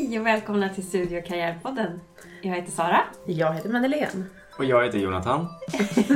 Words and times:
Hej 0.00 0.20
och 0.20 0.26
välkomna 0.26 0.68
till 0.68 0.86
Studio 0.86 1.22
Karriärpodden. 1.22 2.00
Jag 2.42 2.54
heter 2.54 2.72
Sara. 2.72 3.00
Jag 3.26 3.54
heter 3.54 3.68
Madeleine. 3.68 4.24
Och 4.56 4.64
jag 4.64 4.84
heter 4.84 4.98
Jonathan. 4.98 5.46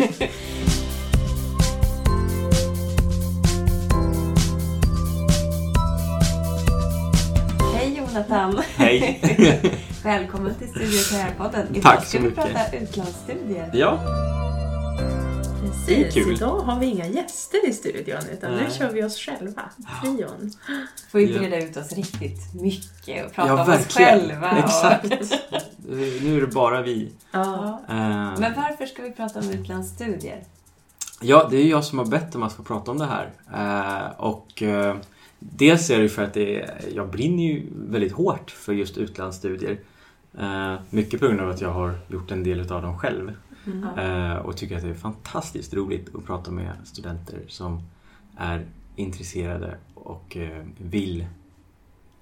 Hej 7.75 7.97
Jonathan. 7.99 8.62
Hej! 8.76 9.21
Välkommen 10.04 10.54
till 10.54 10.69
Studio 10.69 10.98
Karriärpodden. 11.11 11.66
Idag 11.71 11.83
Tack 11.83 12.01
så 12.03 12.08
ska 12.08 12.19
vi 12.19 12.25
mycket. 12.25 12.44
prata 12.44 12.76
utlandsstudier. 12.76 13.71
ja, 13.75 13.98
Det 15.87 16.05
är 16.06 16.11
kul. 16.11 16.33
idag 16.34 16.61
har 16.61 16.80
vi 16.80 16.87
inga 16.87 17.07
gäster 17.07 17.69
i 17.69 17.73
studion 17.73 18.19
utan 18.33 18.51
nu 18.51 18.57
Nej. 18.62 18.71
kör 18.79 18.91
vi 18.93 19.05
oss 19.05 19.17
själva. 19.19 19.62
Trion. 20.03 20.51
Får 21.12 21.19
vi 21.19 21.33
Ja. 21.33 21.39
breda 21.39 21.59
ut 21.65 21.77
oss 21.77 21.93
riktigt 21.93 22.55
mycket 22.55 23.27
och 23.27 23.33
prata 23.33 23.48
ja 23.48 23.65
om 23.65 23.73
oss 23.73 23.95
själva. 23.97 24.51
och- 24.53 24.59
Exakt. 24.59 25.05
Nu 26.23 26.37
är 26.37 26.41
det 26.41 26.47
bara 26.47 26.83
vi. 26.83 27.12
Ja. 27.33 27.81
Eh, 27.89 27.95
Men 28.39 28.53
varför 28.57 28.87
ska 28.87 29.03
vi 29.03 29.11
prata 29.12 29.39
om 29.41 29.51
utlandsstudier? 29.51 30.45
Ja, 31.21 31.48
det 31.51 31.57
är 31.57 31.67
jag 31.67 31.84
som 31.84 31.98
har 31.98 32.06
bett 32.06 32.34
om 32.34 32.43
att 32.43 32.53
få 32.53 32.62
prata 32.62 32.91
om 32.91 32.98
det 32.98 33.06
här. 33.06 33.31
Eh, 33.55 34.20
och 34.20 34.62
eh, 34.62 34.97
dels 35.39 35.91
är 35.91 35.98
det 36.01 36.09
för 36.09 36.23
att 36.25 36.34
det 36.34 36.61
är, 36.62 36.75
jag 36.95 37.11
brinner 37.11 37.43
ju 37.45 37.67
väldigt 37.75 38.12
hårt 38.12 38.51
för 38.51 38.73
just 38.73 38.97
utlandsstudier. 38.98 39.79
Eh, 40.39 40.75
mycket 40.91 41.20
på 41.20 41.27
grund 41.27 41.41
av 41.41 41.51
att 41.51 41.61
jag 41.61 41.70
har 41.73 41.95
gjort 42.09 42.31
en 42.31 42.45
del 42.45 42.73
av 42.73 42.83
dem 42.83 42.98
själv. 42.98 43.33
Mm. 43.67 43.99
Eh, 43.99 44.37
och 44.37 44.57
tycker 44.57 44.77
att 44.77 44.83
det 44.83 44.89
är 44.89 44.95
fantastiskt 44.95 45.75
roligt 45.75 46.15
att 46.15 46.25
prata 46.27 46.51
med 46.51 46.73
studenter 46.85 47.39
som 47.49 47.83
är 48.37 48.67
intresserade 48.97 49.77
och 49.95 50.37
eh, 50.37 50.65
vill 50.79 51.27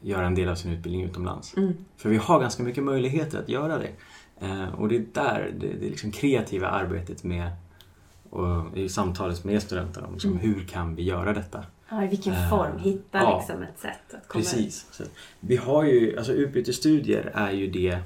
göra 0.00 0.26
en 0.26 0.34
del 0.34 0.48
av 0.48 0.54
sin 0.54 0.72
utbildning 0.72 1.04
utomlands. 1.04 1.56
Mm. 1.56 1.72
För 1.96 2.08
vi 2.08 2.16
har 2.16 2.40
ganska 2.40 2.62
mycket 2.62 2.84
möjligheter 2.84 3.38
att 3.38 3.48
göra 3.48 3.78
det. 3.78 3.90
Eh, 4.40 4.74
och 4.74 4.88
det 4.88 4.96
är 4.96 5.04
där 5.12 5.54
det, 5.60 5.66
det 5.66 5.88
liksom 5.88 6.10
kreativa 6.10 6.68
arbetet 6.68 7.24
med 7.24 7.50
och 8.30 8.76
i 8.76 8.88
samtalet 8.88 9.44
med 9.44 9.62
studenterna 9.62 10.06
om 10.06 10.12
liksom, 10.12 10.30
Mm. 10.30 10.42
hur 10.42 10.64
kan 10.64 10.94
vi 10.94 11.02
göra 11.02 11.32
detta? 11.32 11.64
Ja, 11.88 12.04
I 12.04 12.08
vilken 12.08 12.48
form? 12.50 12.78
Hitta 12.78 13.18
ja. 13.18 13.38
liksom 13.38 13.62
ett 13.62 13.78
sätt 13.78 14.14
att 14.14 14.28
komma 14.28 14.42
Precis. 14.42 14.86
Så, 14.90 15.04
vi 15.40 15.56
har 15.56 15.84
ju, 15.84 16.16
alltså 16.18 16.32
utbytesstudier 16.32 17.30
är 17.34 17.50
ju 17.50 17.70
det 17.70 17.98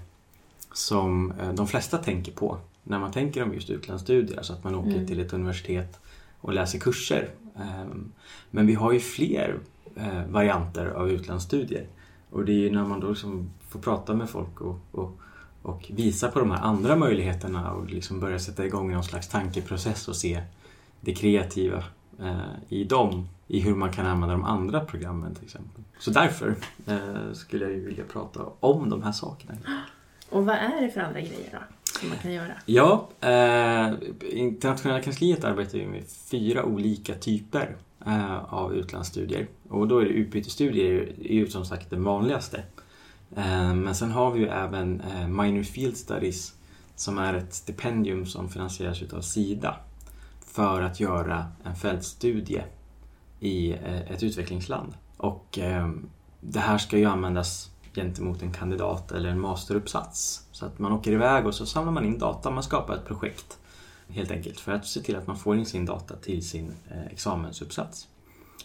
som 0.73 1.33
de 1.55 1.67
flesta 1.67 1.99
tänker 1.99 2.33
på 2.33 2.59
när 2.87 2.99
man 2.99 3.13
tänker 3.13 3.43
om 3.43 3.55
just 3.55 3.71
utlandsstudier. 3.71 4.37
Alltså 4.39 4.53
att 4.53 4.65
man 4.65 4.75
åker 4.75 4.91
Mm. 4.93 5.07
till 5.07 5.21
ett 5.21 5.33
universitet 5.33 6.01
och 6.41 6.53
läser 6.53 6.79
kurser. 6.79 7.31
Ehm, 7.57 8.13
Men 8.51 8.67
vi 8.67 8.75
har 8.75 8.93
ju 8.93 9.01
fler 9.01 9.59
eh, 9.97 10.25
varianter 10.29 10.87
av 10.87 11.11
utlandsstudier. 11.11 11.87
Och 12.31 12.45
det 12.45 12.53
är 12.53 12.57
ju 12.57 12.71
när 12.71 12.85
man 12.85 13.01
då 13.01 13.09
liksom 13.09 13.51
får 13.69 13.81
prata 13.81 14.15
med 14.15 14.31
folk 14.31 14.61
och, 14.61 14.79
och, 14.93 15.19
och 15.63 15.91
visa 15.95 16.29
på 16.31 16.39
de 16.39 16.51
här 16.51 16.63
andra 16.63 16.97
möjligheterna 16.97 17.73
och 17.73 17.87
liksom 17.91 18.21
börja 18.21 18.39
sätta 18.39 18.67
igång 18.67 18.93
någon 18.93 19.05
slags 19.05 19.29
tankeprocess 19.29 20.09
och 20.09 20.17
se 20.17 20.43
det 21.01 21.15
kreativa 21.15 21.85
eh, 22.21 22.37
i 22.69 22.85
dem, 22.85 23.29
i 23.49 23.61
hur 23.61 23.75
man 23.75 23.93
kan 23.93 24.07
använda 24.07 24.35
de 24.35 24.45
andra 24.45 24.81
programmen 24.81 25.35
till 25.35 25.45
exempel. 25.45 25.83
Så 25.99 26.11
därför 26.11 26.55
eh, 26.87 27.33
skulle 27.33 27.65
jag 27.65 27.75
ju 27.75 27.87
vilja 27.87 28.05
prata 28.05 28.41
om 28.61 28.91
de 28.91 29.03
här 29.03 29.13
sakerna. 29.13 29.55
Och 30.31 30.47
vad 30.47 30.57
är 30.57 30.83
det 30.83 30.91
för 30.91 31.01
andra 31.01 31.21
grejer 31.21 31.49
då 31.53 31.59
som 32.01 32.09
man 32.09 32.19
kan 32.19 32.33
göra? 32.33 32.53
Ja, 32.67 33.09
eh, 33.21 33.93
internationella 34.31 35.03
kansliet 35.03 35.45
arbetar 35.45 35.79
ju 35.79 35.87
med 35.87 36.05
fyra 36.31 36.65
olika 36.65 37.15
typer 37.15 37.77
eh, 38.07 38.55
av 38.55 38.75
utlandsstudier. 38.75 39.47
Och 39.69 39.89
då 39.89 39.99
är 39.99 40.05
det 40.05 40.11
utbytesstudier 40.11 41.13
är 41.25 41.35
ju 41.35 41.47
som 41.47 41.65
sagt 41.65 41.91
den 41.91 42.05
vanligaste. 42.05 42.63
Eh, 43.37 43.75
men 43.75 43.95
sen 43.95 44.11
har 44.11 44.31
vi 44.31 44.41
ju 44.41 44.49
även 44.49 45.01
eh, 45.01 45.29
minor 45.29 45.63
field 45.63 45.97
studies 45.97 46.55
som 46.95 47.19
är 47.19 47.35
ett 47.35 47.55
stipendium 47.55 48.27
som 48.27 48.49
finansieras 48.49 49.13
av 49.13 49.21
Sida 49.21 49.77
för 50.47 50.83
att 50.83 51.01
göra 51.01 51.47
en 51.65 51.77
fältstudie 51.77 52.65
i 53.41 53.73
eh, 53.73 54.11
ett 54.11 54.23
utvecklingsland. 54.23 54.95
Och 55.17 55.59
eh, 55.59 55.91
det 56.41 56.61
här 56.61 56.79
ska 56.79 56.99
ju 56.99 57.05
användas 57.05 57.71
gentemot 57.97 58.43
en 58.43 58.53
kandidat 58.53 59.13
eller 59.13 59.29
en 59.29 59.41
masteruppsats. 59.41 60.47
Så 60.53 60.67
att 60.67 60.79
man 60.79 60.93
åker 60.93 61.13
iväg 61.13 61.47
och 61.47 61.55
så 61.55 61.67
samlar 61.67 61.93
man 61.93 62.05
in 62.05 62.19
data, 62.19 62.51
man 62.51 62.63
skapar 62.63 62.95
ett 62.95 63.07
projekt 63.07 63.59
helt 64.09 64.31
enkelt 64.31 64.61
för 64.61 64.73
att 64.73 64.87
se 64.87 65.01
till 65.01 65.17
att 65.17 65.27
man 65.27 65.37
får 65.37 65.57
in 65.57 65.67
sin 65.67 65.87
data 65.87 66.17
till 66.17 66.49
sin 66.49 66.73
eh, 66.91 67.07
examensuppsats 67.07 68.09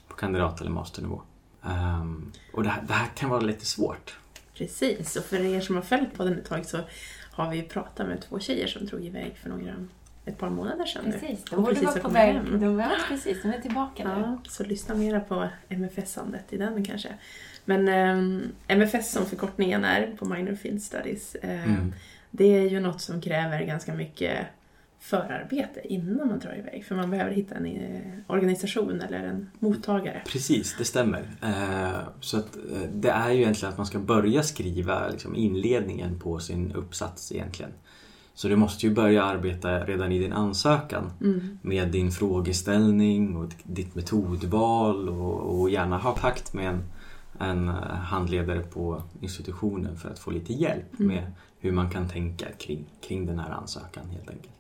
på 0.08 0.16
kandidat 0.16 0.62
eller 0.62 0.72
masternivå. 0.72 1.22
Ehm, 1.64 2.32
och 2.54 2.64
det 2.64 2.70
här, 2.70 2.84
det 2.88 2.94
här 2.94 3.08
kan 3.16 3.30
vara 3.30 3.42
lite 3.42 3.66
svårt. 3.66 4.18
Precis, 4.54 5.16
och 5.16 5.24
för 5.24 5.40
er 5.46 5.62
som 5.62 5.76
har 5.76 5.82
följt 5.84 6.14
podden 6.18 6.40
ett 6.40 6.46
tag 6.46 6.66
så 6.66 6.80
har 7.32 7.50
vi 7.50 7.58
ju 7.58 7.64
pratat 7.64 8.08
med 8.08 8.22
två 8.22 8.40
tjejer 8.40 8.68
som 8.68 8.86
drog 8.86 9.06
iväg 9.06 9.38
för 9.38 9.50
några, 9.50 9.76
ett 10.26 10.38
par 10.38 10.50
månader 10.50 10.86
sedan 10.86 11.06
nu. 11.06 11.12
Precis, 11.12 11.44
de 11.50 11.56
Och 11.56 11.62
borde 11.62 11.76
precis 11.76 11.90
vara 11.90 12.00
på 12.00 12.10
väg. 12.10 12.34
hem. 12.34 12.60
De, 12.60 12.90
precis, 13.08 13.42
de 13.42 13.50
är 13.50 13.62
tillbaka 13.62 14.04
nu. 14.04 14.22
Ja, 14.22 14.38
så 14.50 14.64
lyssna 14.64 14.96
mera 14.96 15.20
på 15.20 15.50
MFS-andet 15.70 16.54
i 16.54 16.58
den 16.58 16.86
kanske. 16.86 17.18
Men 17.66 17.88
ehm, 17.88 18.42
MFS 18.68 19.12
som 19.12 19.26
förkortningen 19.26 19.84
är 19.86 20.16
på 20.20 20.26
Minor 20.26 20.56
Field 20.56 20.82
Studies, 20.82 21.36
eh, 21.36 21.64
Mm. 21.74 21.94
det 22.32 22.46
är 22.58 22.70
ju 22.70 22.80
något 22.80 23.02
som 23.02 23.22
kräver 23.22 23.62
ganska 23.66 23.94
mycket 23.94 24.38
förarbete 25.00 25.82
innan 25.94 26.28
man 26.28 26.40
drar 26.40 26.56
iväg. 26.60 26.86
För 26.86 26.96
man 26.96 27.10
behöver 27.10 27.32
hitta 27.32 27.56
en 27.56 27.66
eh, 27.66 28.02
organisation 28.28 29.02
eller 29.02 29.20
en 29.24 29.50
mottagare. 29.60 30.22
Precis, 30.28 30.76
det 30.78 30.86
stämmer. 30.86 31.24
Eh, 31.42 32.00
så 32.20 32.38
att, 32.38 32.56
eh, 32.56 32.82
det 32.94 33.10
är 33.10 33.32
ju 33.32 33.42
egentligen 33.42 33.72
att 33.72 33.78
man 33.78 33.86
ska 33.88 34.00
börja 34.00 34.44
skriva 34.44 35.08
liksom, 35.10 35.36
inledningen 35.36 36.20
på 36.20 36.40
sin 36.40 36.72
uppsats 36.72 37.32
egentligen. 37.32 37.72
Så 38.34 38.48
du 38.48 38.56
måste 38.56 38.88
ju 38.88 38.94
börja 38.94 39.24
arbeta 39.24 39.86
redan 39.86 40.12
i 40.12 40.20
din 40.20 40.34
ansökan 40.34 41.12
Mm. 41.22 41.60
med 41.62 41.88
din 41.88 42.12
frågeställning 42.12 43.36
och 43.38 43.50
ditt 43.64 43.96
metodval 43.96 45.10
och, 45.10 45.60
och 45.62 45.70
gärna 45.70 45.98
ha 45.98 46.12
kontakt 46.14 46.54
med 46.54 46.68
en, 46.68 46.84
en 47.42 47.70
eh, 47.70 47.76
handledare 47.94 48.60
på 48.62 49.04
institutionen 49.22 49.98
för 49.98 50.10
att 50.10 50.20
få 50.20 50.32
lite 50.32 50.54
hjälp 50.54 51.00
Mm. 51.00 51.08
med 51.16 51.32
hur 51.60 51.72
man 51.72 51.90
kan 51.90 52.08
tänka 52.10 52.46
kring, 52.60 52.86
kring 53.02 53.26
den 53.26 53.40
här 53.40 53.52
ansökan 53.52 54.10
helt 54.10 54.30
enkelt. 54.30 54.54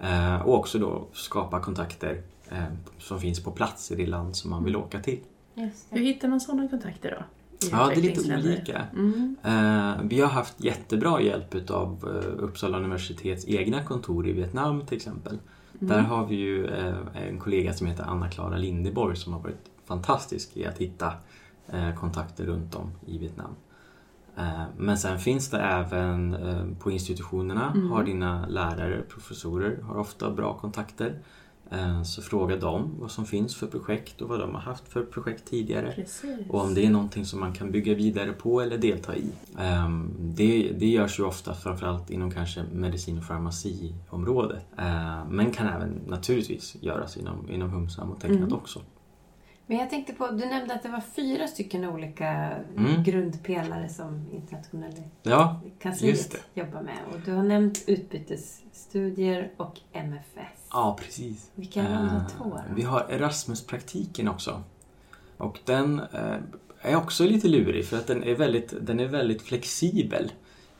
Eh, 0.00 0.40
och 0.42 0.58
också 0.58 0.78
då 0.78 1.06
skapa 1.12 1.60
kontakter 1.60 2.22
eh, 2.48 2.64
som 2.98 3.20
finns 3.20 3.42
på 3.44 3.50
plats 3.50 3.90
i 3.90 3.94
det 3.94 4.06
land 4.06 4.36
som 4.36 4.50
man 4.50 4.64
vill 4.64 4.76
åka 4.76 5.00
till. 5.00 5.18
Just 5.54 5.86
Hur 5.90 6.00
hittar 6.00 6.28
man 6.28 6.40
sådana 6.40 6.68
kontakter 6.68 7.10
då? 7.10 7.24
Ja, 7.70 7.86
det 7.86 8.00
är 8.00 8.02
lite 8.02 8.36
olika. 8.36 8.82
Mm. 8.92 9.36
Eh, 9.44 10.02
vi 10.04 10.20
har 10.20 10.28
haft 10.28 10.64
jättebra 10.64 11.20
hjälp 11.20 11.54
utav 11.54 12.08
eh, 12.08 12.44
Uppsala 12.44 12.78
universitets 12.78 13.48
egna 13.48 13.84
kontor 13.84 14.28
i 14.28 14.32
Vietnam 14.32 14.86
till 14.86 14.96
exempel. 14.96 15.38
Mm. 15.80 15.88
Där 15.88 16.00
har 16.00 16.26
vi 16.26 16.34
ju 16.34 16.66
eh, 16.66 16.94
en 17.28 17.38
kollega 17.38 17.72
som 17.72 17.86
heter 17.86 18.04
Anna-Klara 18.04 18.56
Lindeborg 18.56 19.16
som 19.16 19.32
har 19.32 19.40
varit 19.40 19.70
fantastisk 19.86 20.56
i 20.56 20.66
att 20.66 20.78
hitta 20.78 21.12
kontakter 21.96 22.44
runt 22.44 22.74
om 22.74 22.90
i 23.06 23.18
Vietnam. 23.18 23.50
Eh, 24.36 24.62
men 24.78 24.98
sen 24.98 25.18
finns 25.18 25.50
det 25.50 25.58
även 25.60 26.34
eh, 26.34 26.64
på 26.78 26.90
institutionerna 26.90 27.72
Mm. 27.74 27.90
har 27.90 28.04
dina 28.04 28.46
lärare, 28.46 29.02
professorer 29.08 29.82
har 29.82 29.96
ofta 29.98 30.30
bra 30.30 30.54
kontakter. 30.54 31.18
Eh, 31.70 32.02
så 32.02 32.22
fråga 32.22 32.56
dem 32.56 32.90
vad 33.00 33.10
som 33.10 33.24
finns 33.26 33.56
för 33.56 33.66
projekt 33.66 34.20
och 34.20 34.28
vad 34.28 34.40
de 34.40 34.54
har 34.54 34.60
haft 34.60 34.88
för 34.88 35.04
projekt 35.04 35.50
tidigare. 35.50 35.92
Precis. 35.96 36.38
Och 36.48 36.60
om 36.60 36.74
det 36.74 36.86
är 36.86 36.90
någonting 36.90 37.24
som 37.26 37.40
man 37.40 37.52
kan 37.52 37.70
bygga 37.70 37.94
vidare 37.94 38.32
på 38.32 38.60
eller 38.60 38.78
delta 38.78 39.16
i. 39.16 39.30
Ehm, 39.58 40.10
Det, 40.18 40.72
det 40.78 40.86
görs 40.86 41.18
ju 41.18 41.24
ofta 41.24 41.54
framförallt 41.54 42.10
inom 42.10 42.30
kanske 42.30 42.62
medicin 42.72 43.18
och 43.18 43.24
farmaciområdet. 43.24 44.66
Ehm, 44.78 45.26
Men 45.28 45.50
kan 45.50 45.66
även 45.66 46.00
naturligtvis 46.06 46.76
göras 46.80 47.16
inom, 47.16 47.50
inom 47.50 47.70
Humsam 47.70 48.10
och 48.10 48.20
tecknat 48.20 48.38
Mm. 48.40 48.52
också. 48.52 48.80
Men 49.66 49.76
jag 49.78 49.90
tänkte 49.90 50.12
på, 50.12 50.26
du 50.26 50.46
nämnde 50.46 50.74
att 50.74 50.82
det 50.82 50.88
var 50.88 51.00
fyra 51.00 51.48
stycken 51.48 51.84
olika 51.84 52.28
Mm. 52.76 53.02
grundpelare 53.02 53.88
som 53.88 54.26
internationella 54.32 54.94
Ja, 55.22 55.60
kansliet 55.78 56.36
jobbar 56.54 56.82
med. 56.82 56.98
Och 57.12 57.20
du 57.24 57.32
har 57.32 57.42
nämnt 57.42 57.84
utbytesstudier 57.86 59.50
och 59.56 59.80
MFS. 59.92 60.68
ja 60.72 60.96
precis. 61.00 61.50
Vilka 61.54 61.82
är 61.82 61.94
de 61.96 62.08
Ehm, 62.08 62.20
två 62.38 62.44
då? 62.44 62.74
Vi 62.74 62.82
har 62.82 63.06
Erasmus-praktiken 63.10 64.28
också. 64.28 64.62
Och 65.36 65.58
den 65.64 66.00
eh, 66.00 66.36
är 66.80 66.96
också 66.96 67.24
lite 67.24 67.48
lurig 67.48 67.86
för 67.86 67.96
att 67.96 68.06
den 68.06 68.24
är, 68.24 68.34
väldigt, 68.34 68.74
den 68.80 69.00
är 69.00 69.06
väldigt 69.06 69.42
flexibel. 69.42 70.32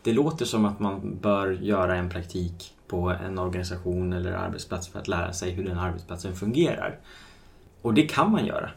Det 0.03 0.13
låter 0.13 0.45
som 0.45 0.65
att 0.65 0.81
man 0.81 1.19
bör 1.23 1.51
göra 1.51 1.97
en 1.97 2.11
praktik 2.11 2.75
på 2.87 3.11
en 3.11 3.39
organisation 3.39 4.13
eller 4.13 4.33
arbetsplats 4.33 4.89
för 4.89 4.99
att 4.99 5.09
lära 5.09 5.33
sig 5.33 5.51
hur 5.51 5.65
den 5.65 5.79
arbetsplatsen 5.79 6.35
fungerar. 6.37 6.99
Och 7.83 7.95
det 7.95 8.03
kan 8.03 8.31
man 8.31 8.47
göra. 8.47 8.71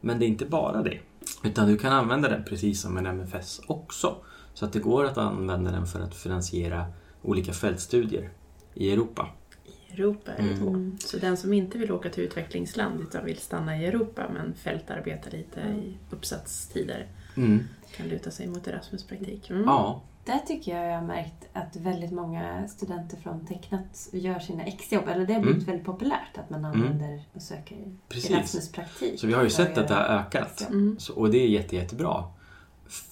Men 0.00 0.18
det 0.18 0.24
är 0.24 0.28
inte 0.28 0.46
bara 0.46 0.82
det. 0.82 0.98
Utan 1.44 1.68
du 1.68 1.78
kan 1.78 1.92
använda 1.92 2.28
den 2.28 2.44
precis 2.44 2.80
som 2.80 2.96
en 2.96 3.06
MFS 3.06 3.60
också. 3.66 4.16
Så 4.54 4.64
att 4.64 4.72
det 4.72 4.78
går 4.78 5.04
att 5.04 5.18
använda 5.18 5.70
den 5.70 5.86
för 5.86 6.00
att 6.00 6.14
finansiera 6.14 6.86
olika 7.22 7.52
fältstudier 7.52 8.30
i 8.74 8.92
Europa. 8.92 9.28
I 9.64 9.92
Europa 9.92 10.32
är 10.32 10.42
det 10.42 10.48
Mm. 10.48 10.68
Mm. 10.68 10.98
Så 10.98 11.16
den 11.18 11.36
som 11.36 11.52
inte 11.52 11.78
vill 11.78 11.92
åka 11.92 12.10
till 12.10 12.24
utvecklingsland 12.24 13.00
utan 13.00 13.24
vill 13.24 13.36
stanna 13.38 13.78
i 13.78 13.86
Europa 13.86 14.26
men 14.34 14.54
fältarbeta 14.54 15.30
lite 15.30 15.60
i 15.60 15.96
uppsatstider 16.10 17.06
Mm. 17.36 17.60
kan 17.96 18.08
luta 18.08 18.30
sig 18.30 18.46
mot 18.46 18.66
Erasmus-praktik. 18.68 19.50
Mm. 19.50 19.62
Ja, 19.66 20.02
Där 20.26 20.38
tycker 20.38 20.76
jag 20.76 20.90
jag 20.92 20.94
har 21.00 21.06
märkt 21.06 21.48
att 21.52 21.76
väldigt 21.76 22.12
många 22.12 22.68
studenter 22.68 23.16
från 23.16 23.46
Tecknat 23.46 24.08
gör 24.12 24.38
sina 24.38 24.64
exjobb. 24.64 25.08
Eller 25.08 25.26
det 25.26 25.32
har 25.34 25.40
blivit 25.40 25.56
Mm. 25.62 25.66
väldigt 25.66 25.86
populärt 25.86 26.38
att 26.38 26.50
man 26.50 26.64
använder 26.64 27.24
och 27.32 27.42
söker. 27.42 27.76
Erasmus-praktik. 28.30 29.20
så 29.20 29.26
vi 29.26 29.32
har 29.32 29.42
ju 29.42 29.50
sett 29.50 29.78
att 29.78 29.88
det 29.88 29.94
har 29.94 30.02
ökat. 30.02 30.66
Mm. 30.70 30.96
Så, 30.98 31.14
och 31.14 31.30
det 31.30 31.38
är 31.38 31.48
jätte, 31.48 31.76
jättebra. 31.76 32.24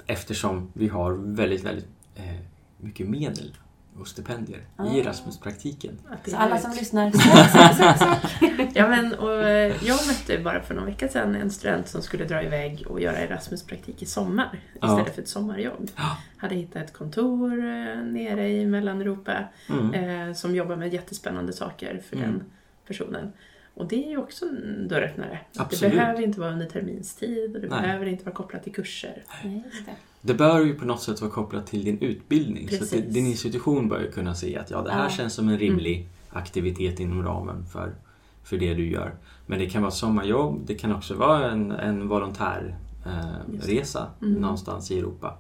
Eftersom 0.07 0.71
vi 0.73 0.89
har 0.89 1.13
väldigt, 1.13 1.65
väldigt 1.65 1.89
eh, 2.15 2.37
mycket 2.79 3.09
medel 3.09 3.57
och 4.01 4.09
stipendier 4.09 4.61
Ah. 4.77 4.87
i 4.87 5.01
Erasmus-praktiken. 5.01 5.99
Det 6.25 6.31
Så 6.31 6.37
är 6.37 6.41
alla 6.41 6.59
som 6.59 6.71
lyssnar, 6.73 7.11
sök, 7.77 7.99
sök. 7.99 8.71
Ja, 8.75 8.89
men, 8.89 9.15
och 9.15 9.43
eh, 9.45 9.75
jag 9.85 9.99
mötte 10.07 10.39
bara 10.39 10.63
för 10.63 10.75
någon 10.75 10.87
vecka 10.87 11.09
sedan 11.09 11.35
en 11.35 11.51
student 11.51 11.89
som 11.89 12.03
skulle 12.03 12.25
dra 12.25 12.43
iväg 12.43 12.85
och 12.89 13.01
göra 13.01 13.17
Erasmus-praktik 13.19 14.03
i 14.03 14.07
sommar 14.07 14.61
Ja. 14.81 14.89
istället 14.89 15.15
för 15.15 15.23
ett 15.23 15.29
sommarjobb. 15.29 15.91
Ja. 15.97 16.17
Hade 16.37 16.55
hittat 16.55 16.83
ett 16.83 16.93
kontor 16.93 17.53
eh, 17.59 17.97
nere 18.03 18.49
i 18.49 18.67
Mellaneuropa 18.67 19.33
Mm. 19.69 19.95
eh, 20.29 20.35
som 20.35 20.55
jobbar 20.55 20.77
med 20.77 20.93
jättespännande 20.93 21.53
saker 21.53 22.03
för 22.09 22.17
Mm. 22.17 22.31
den 22.31 22.45
personen. 22.87 23.33
Och 23.75 23.89
det 23.89 24.05
är 24.07 24.11
ju 24.11 24.17
också 24.17 24.45
en 24.45 24.89
dörröppnare. 24.89 25.41
Absolut. 25.57 25.93
Det 25.93 25.99
behöver 25.99 26.23
inte 26.23 26.41
vara 26.41 26.53
under 26.53 26.67
terminstid 26.67 27.55
och 27.57 27.61
det 27.63 27.69
Nej. 27.69 27.83
behöver 27.83 28.07
inte 28.07 28.25
vara 28.25 28.35
kopplat 28.35 28.63
till 28.65 28.73
kurser. 28.73 29.23
Nej, 29.45 29.65
det. 29.87 29.95
Det 30.21 30.35
bör 30.35 30.61
ju 30.61 30.75
på 30.75 30.85
något 30.87 31.03
sätt 31.03 31.21
vara 31.21 31.31
kopplat 31.31 31.67
till 31.67 31.85
din 31.85 31.99
utbildning. 31.99 32.69
Så 32.69 32.75
att 32.75 32.81
Precis. 32.81 33.15
din 33.15 33.27
institution 33.27 33.89
bör 33.89 34.01
ju 34.01 34.11
kunna 34.13 34.35
se 34.35 34.57
att 34.59 34.71
ja, 34.71 34.83
det 34.83 34.93
här 34.93 35.03
Ja. 35.05 35.11
känns 35.11 35.35
som 35.35 35.49
en 35.49 35.59
rimlig 35.59 36.09
aktivitet 36.31 37.01
inom 37.01 37.23
ramen 37.23 37.67
för, 37.67 37.95
för 38.45 38.57
det 38.57 38.75
du 38.75 38.91
gör. 38.91 39.15
Men 39.47 39.59
det 39.59 39.71
kan 39.71 39.83
vara 39.83 39.93
sommarjobb, 39.93 40.61
det 40.67 40.75
kan 40.75 40.95
också 40.95 41.15
vara 41.15 41.51
en, 41.51 41.71
en 41.71 42.09
volontärresa 42.09 44.01
eh, 44.21 44.27
Mm. 44.29 44.41
någonstans 44.43 44.91
i 44.91 44.99
Europa. 44.99 45.39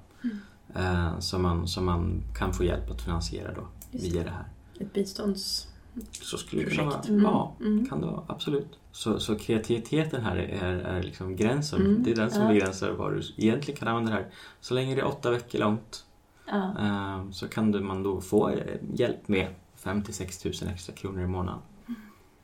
Eh, 0.74 1.18
som, 1.18 1.42
man, 1.42 1.68
som 1.68 1.84
man 1.84 2.22
kan 2.38 2.52
få 2.52 2.64
hjälp 2.64 2.90
att 2.90 3.02
finansiera 3.02 3.52
då, 3.54 3.68
Just 3.90 4.06
via 4.14 4.24
det 4.24 4.30
här. 4.30 4.44
Ett 4.80 4.92
bistånds... 4.92 5.68
Så 6.10 6.38
skulle 6.38 6.64
det 6.64 6.70
kunna 6.70 6.84
vara. 6.90 7.00
Mm. 7.08 7.22
Ja, 7.24 7.54
Mm. 7.60 7.86
kan 7.86 8.00
det 8.00 8.06
vara. 8.06 8.22
Absolut. 8.26 8.78
Så, 8.92 9.20
så 9.20 9.38
kreativiteten 9.38 10.22
här 10.24 10.36
är, 10.36 10.74
är 10.74 11.02
liksom 11.02 11.36
gränsen. 11.36 11.80
Mm. 11.80 12.02
Det 12.02 12.10
är 12.10 12.14
den 12.16 12.30
som 12.30 12.42
Ja. 12.42 12.48
begränsar 12.48 12.90
vad 12.90 13.12
du 13.12 13.20
egentligen 13.36 13.78
kan 13.78 13.88
använda 13.88 14.10
det 14.10 14.16
här. 14.16 14.26
Så 14.60 14.74
länge 14.74 14.94
det 14.94 15.00
är 15.00 15.04
åtta 15.06 15.30
veckor 15.30 15.58
långt 15.58 16.04
Ja. 16.46 16.74
eh, 16.78 17.30
så 17.30 17.48
kan 17.48 17.72
du, 17.72 17.80
man 17.80 18.02
då 18.02 18.20
få 18.20 18.48
eh, 18.50 18.56
hjälp 18.94 19.28
med 19.28 19.48
5 19.76 20.02
till 20.02 20.14
6 20.14 20.38
tusen 20.38 20.68
extra 20.68 20.94
kronor 20.94 21.22
i 21.24 21.26
månaden. 21.26 21.60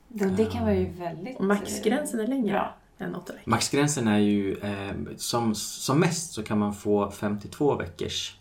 Det, 0.08 0.25
det 0.26 0.44
kan 0.44 0.62
vara 0.62 0.75
ju 0.75 0.91
väldigt... 0.93 1.38
Och 1.38 1.44
maxgränsen 1.44 2.20
är 2.20 2.26
längre 2.26 2.52
Bra. 2.52 2.76
än 2.99 3.14
åtta 3.14 3.32
veckor. 3.32 3.50
Maxgränsen 3.50 4.08
är 4.08 4.19
ju 4.19 4.55
eh, 4.55 4.93
som, 5.17 5.55
som 5.55 6.00
mest 6.00 6.32
så 6.32 6.43
kan 6.43 6.58
man 6.58 6.75
få 6.75 7.11
52 7.11 7.75
veckors 7.76 8.37
Ja. 8.37 8.40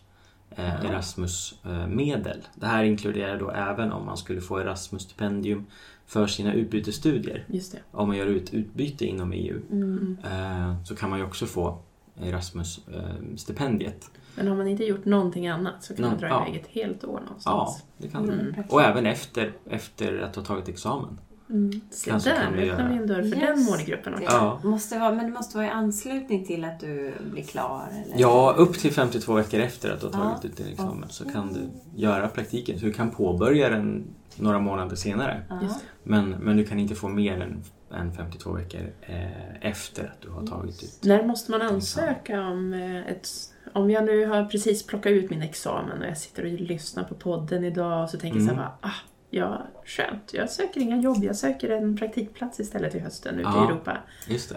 Erasmus-medel. 0.56 2.46
Det 2.54 2.66
här 2.66 2.84
inkluderar 2.84 3.38
då 3.38 3.50
även 3.50 3.92
om 3.92 4.06
man 4.06 4.16
skulle 4.16 4.40
få 4.40 4.58
Erasmus-stipendium 4.60 5.66
för 6.06 6.26
sina 6.26 6.52
utbytesstudier. 6.54 7.44
Just 7.48 7.72
det. 7.72 7.78
Om 7.92 8.08
man 8.08 8.16
gör 8.16 8.26
ut 8.26 8.54
utbyte 8.54 9.04
inom 9.06 9.32
EU 9.32 9.60
Mm. 9.70 10.16
eh, 10.24 10.82
så 10.84 10.96
kan 10.96 11.10
man 11.10 11.18
ju 11.18 11.24
också 11.24 11.46
få 11.46 11.78
Erasmus-stipendiet. 12.20 14.10
Men 14.36 14.48
har 14.48 14.56
man 14.56 14.68
inte 14.68 14.84
gjort 14.84 15.04
någonting 15.04 15.48
annat 15.48 15.84
så 15.84 15.94
kan 15.96 16.04
man 16.04 16.12
Nå- 16.14 16.18
dra 16.20 16.28
ja. 16.28 16.46
iväg 16.48 16.60
ett 16.60 16.68
helt 16.68 17.04
år 17.04 17.20
Ja, 17.20 17.26
någonstans. 17.26 17.84
det 17.98 18.08
kan. 18.08 18.30
Mm. 18.30 18.54
Och 18.68 18.82
även 18.82 19.06
efter, 19.06 19.52
efter 19.70 20.18
att 20.18 20.36
ha 20.36 20.42
tagit 20.42 20.68
examen. 20.68 21.18
Mm. 21.50 21.80
Se 21.90 22.10
Kanske 22.10 22.30
där, 22.30 22.46
öppnar 22.46 22.62
göra. 22.62 22.88
vi 22.88 22.96
en 22.96 23.06
dörr 23.06 23.22
för 23.22 23.40
den 23.46 23.62
målgruppen 23.64 24.14
också. 24.14 24.24
Ja. 24.26 24.60
Måste 24.64 24.98
vara, 24.98 25.12
men 25.12 25.26
det 25.26 25.32
måste 25.32 25.56
vara 25.56 25.66
i 25.66 25.70
anslutning 25.70 26.46
till 26.46 26.64
att 26.64 26.80
du 26.80 27.12
blir 27.32 27.42
klar? 27.42 27.88
Eller? 27.92 28.20
Ja, 28.20 28.54
upp 28.58 28.78
till 28.78 28.92
52 28.92 29.32
veckor 29.34 29.60
efter 29.60 29.90
att 29.90 30.00
du 30.00 30.06
har 30.06 30.24
Ja. 30.24 30.30
tagit 30.30 30.44
ut 30.44 30.56
din 30.56 30.66
examen 30.72 31.08
så 31.08 31.24
kan 31.28 31.52
du 31.52 31.60
göra 32.00 32.28
praktiken. 32.28 32.78
Så 32.78 32.84
du 32.86 32.92
kan 32.92 33.10
påbörja 33.10 33.68
den 33.70 34.04
några 34.36 34.58
månader 34.58 34.96
senare. 34.96 35.42
Ja. 35.48 35.60
Men, 36.02 36.30
men 36.30 36.56
du 36.56 36.64
kan 36.64 36.78
inte 36.78 36.94
få 36.94 37.08
mer 37.08 37.40
än, 37.40 37.62
än 38.00 38.12
52 38.12 38.52
veckor 38.52 38.80
eh, 39.02 39.56
efter 39.70 40.04
att 40.04 40.20
du 40.20 40.30
har 40.30 40.46
tagit 40.46 40.82
ut. 40.82 40.98
När 41.04 41.26
måste 41.26 41.50
man 41.50 41.62
ansöka 41.62 42.40
om 42.40 42.72
eh, 42.72 43.06
ett... 43.12 43.28
Om 43.72 43.90
jag 43.90 44.04
nu 44.04 44.26
har 44.26 44.44
precis 44.44 44.86
plockat 44.86 45.10
ut 45.12 45.30
min 45.30 45.42
examen 45.42 45.98
och 46.00 46.06
jag 46.06 46.18
sitter 46.18 46.42
och 46.44 46.50
lyssnar 46.52 47.04
på 47.04 47.14
podden 47.14 47.64
idag 47.64 48.02
och 48.04 48.10
så 48.10 48.18
tänker 48.18 48.38
jag 48.38 48.42
Mm. 48.48 48.56
så 48.56 48.62
här, 48.62 48.68
bara, 48.80 48.90
ah, 48.90 48.94
ja, 49.30 49.66
skönt. 49.84 50.30
Jag 50.34 50.50
söker 50.50 50.80
inga 50.80 50.96
jobb, 51.00 51.24
jag 51.24 51.36
söker 51.36 51.70
en 51.70 51.96
praktikplats 51.96 52.60
istället 52.60 52.94
i 52.94 52.98
hösten 52.98 53.34
ute 53.34 53.48
Ja. 53.54 53.64
i 53.64 53.66
Europa. 53.72 53.98
Just 54.28 54.48
det. 54.48 54.56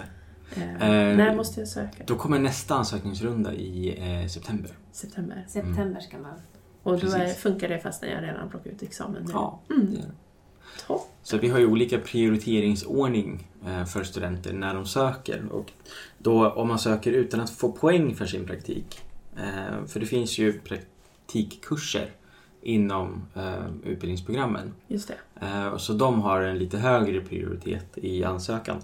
Eh, 0.56 0.74
Eh, 0.74 1.18
när 1.18 1.36
måste 1.36 1.60
jag 1.60 1.70
söka? 1.70 2.04
Då 2.08 2.16
kommer 2.16 2.40
nästa 2.40 2.76
ansökningsrunda 2.76 3.54
i 3.54 3.96
eh, 4.22 4.28
september. 4.28 4.72
September. 4.92 5.46
September 5.48 6.00
ska 6.00 6.18
man... 6.18 6.34
Och 6.84 7.00
då 7.00 7.08
är, 7.08 7.28
funkar 7.28 7.70
det 7.70 7.80
fast 7.80 8.02
när 8.02 8.10
jag 8.10 8.24
redan 8.24 8.50
plockat 8.50 8.74
ut 8.74 8.84
examen 8.84 9.24
nu? 9.24 9.30
Ja, 9.34 9.60
Mm. 9.70 9.86
det 9.86 9.94
gör 9.94 10.02
det. 10.02 10.12
Topp. 10.88 11.10
Så 11.24 11.38
vi 11.38 11.50
har 11.50 11.60
ju 11.60 11.66
olika 11.68 12.00
prioriteringsordning 12.00 13.48
eh, 13.68 13.86
för 13.86 14.04
studenter 14.04 14.54
när 14.54 14.74
de 14.74 14.86
söker. 14.86 15.46
Och 15.52 15.72
då 16.18 16.50
om 16.52 16.68
man 16.68 16.80
söker 16.80 17.12
utan 17.12 17.40
att 17.42 17.50
få 17.50 17.72
poäng 17.72 18.16
för 18.16 18.26
sin 18.26 18.46
praktik. 18.46 19.02
eh, 19.38 19.86
För 19.88 20.00
det 20.00 20.06
finns 20.06 20.38
ju 20.38 20.60
praktikkurser 20.60 22.10
inom 22.64 23.22
eh, 23.36 23.66
utbildningsprogrammen. 23.84 24.74
Just 24.88 25.08
det. 25.08 25.46
Eh, 25.46 25.78
Så 25.78 25.94
de 25.94 26.22
har 26.22 26.42
en 26.42 26.58
lite 26.58 26.78
högre 26.78 27.22
prioritet 27.22 27.98
i 27.98 28.24
ansökan 28.24 28.78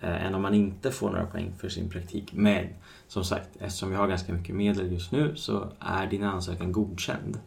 eh, 0.00 0.26
än 0.26 0.34
om 0.34 0.42
man 0.42 0.54
inte 0.54 0.90
får 0.90 1.10
några 1.10 1.26
poäng 1.26 1.52
för 1.58 1.68
sin 1.68 1.90
praktik. 1.90 2.32
Men 2.32 2.66
som 3.08 3.24
sagt, 3.24 3.48
eftersom 3.58 3.90
vi 3.90 3.96
har 3.96 4.08
ganska 4.08 4.32
mycket 4.32 4.54
medel 4.54 4.92
just 4.92 5.12
nu 5.12 5.36
så 5.36 5.68
är 5.80 6.06
din 6.06 6.22
ansökan 6.24 6.72
godkänd. 6.72 7.40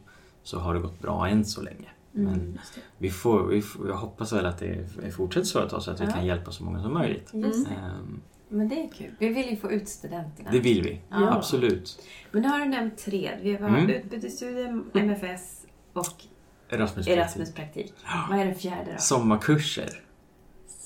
Så 0.44 0.60
har 0.60 0.74
det 0.74 0.80
gått 0.80 1.02
bra 1.02 1.28
än 1.28 1.46
så 1.46 1.62
länge. 1.62 1.88
Mm. 2.16 2.32
Men 2.32 2.60
vi 2.98 3.10
får, 3.10 3.48
vi 3.48 3.62
får, 3.62 3.88
jag 3.88 3.96
hoppas 3.96 4.34
väl 4.34 4.46
att 4.46 4.58
det 4.58 5.12
fortsätter 5.16 5.46
så 5.48 5.60
ett 5.64 5.70
tag 5.70 5.82
så 5.82 5.92
att 5.92 6.02
vi 6.02 6.06
Ja. 6.06 6.12
kan 6.12 6.26
hjälpa 6.26 6.52
så 6.52 6.64
många 6.64 6.82
som 6.82 6.94
möjligt. 6.94 7.34
Ehm, 7.34 8.22
Men 8.50 8.68
det 8.70 8.76
är 8.84 8.90
kul. 8.90 9.12
Vi 9.20 9.30
vill 9.30 9.50
ju 9.50 9.56
få 9.56 9.72
ut 9.72 9.88
studenterna. 9.90 10.52
Det 10.52 10.60
vill 10.60 10.82
vi, 10.84 11.02
Ja. 11.10 11.34
absolut. 11.36 12.00
Men 12.32 12.42
nu 12.42 12.48
har 12.48 12.60
du 12.60 12.66
nämnt 12.66 12.98
tre. 12.98 13.32
Vi 13.42 13.56
har 13.56 13.70
Mm. 13.70 13.90
utbytesstudier, 13.90 14.82
MFS 14.94 15.65
och 15.96 16.24
Erasmus, 16.70 17.08
Erasmus-praktik. 17.08 17.94
Ja. 18.06 18.26
Vad 18.30 18.40
är 18.40 18.46
den 18.46 18.56
fjärde 18.56 18.92
då? 18.94 18.98
Sommarkurser. 19.02 19.90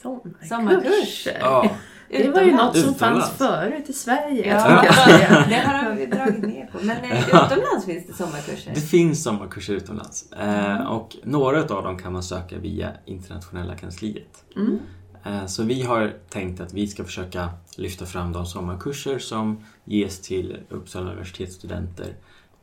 Sommarkurs. 0.01 0.49
Sommarkurs. 0.49 1.27
Ja, 1.39 1.69
Det 2.09 2.29
var 2.29 2.41
ju 2.41 2.51
något 2.55 2.77
som 2.77 2.89
Utomlands. 2.89 3.27
fanns 3.27 3.37
förut 3.37 3.89
i 3.89 3.93
Sverige. 3.93 4.47
Ja, 4.49 4.81
det 5.49 5.55
har 5.55 5.95
vi 5.95 6.05
dragit 6.05 6.43
ner 6.43 6.65
på. 6.71 6.77
Men 6.81 6.97
eh, 7.03 7.27
utomlands 7.27 7.85
finns 7.85 8.07
det 8.07 8.13
sommarkurser. 8.13 8.71
det 8.75 8.81
finns 8.81 9.23
sommarkurser 9.23 9.73
utomlands. 9.73 10.31
Eh, 10.31 10.65
Mm. 10.75 10.87
och 10.87 11.15
några 11.23 11.61
av 11.61 11.83
dem 11.83 11.97
kan 11.99 12.13
man 12.13 12.23
söka 12.23 12.57
via 12.57 12.91
internationella 13.05 13.75
kansliet. 13.75 14.43
Mm. 14.55 14.79
Eh, 15.25 15.45
Så 15.45 15.63
vi 15.63 15.81
har 15.81 16.13
tänkt 16.29 16.59
att 16.61 16.73
vi 16.73 16.87
ska 16.87 17.03
försöka 17.03 17.49
lyfta 17.77 18.05
fram 18.05 18.31
de 18.33 18.45
sommarkurser 18.45 19.19
som 19.19 19.63
ges 19.85 20.19
till 20.21 20.57
Uppsala 20.69 21.11
universitetsstudenter 21.11 22.13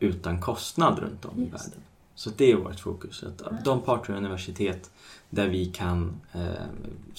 utan 0.00 0.40
kostnad 0.40 0.98
runt 0.98 1.24
om 1.24 1.38
i 1.38 1.42
Just 1.42 1.54
världen. 1.68 1.80
Så 2.16 2.30
det 2.36 2.52
är 2.52 2.56
vårt 2.56 2.80
fokus. 2.80 3.22
Att 3.22 3.64
de 3.64 3.80
parter 3.80 4.12
och 4.12 4.18
universitet 4.18 4.90
där 5.30 5.48
vi, 5.48 5.66
kan, 5.66 6.20
eh, 6.32 6.40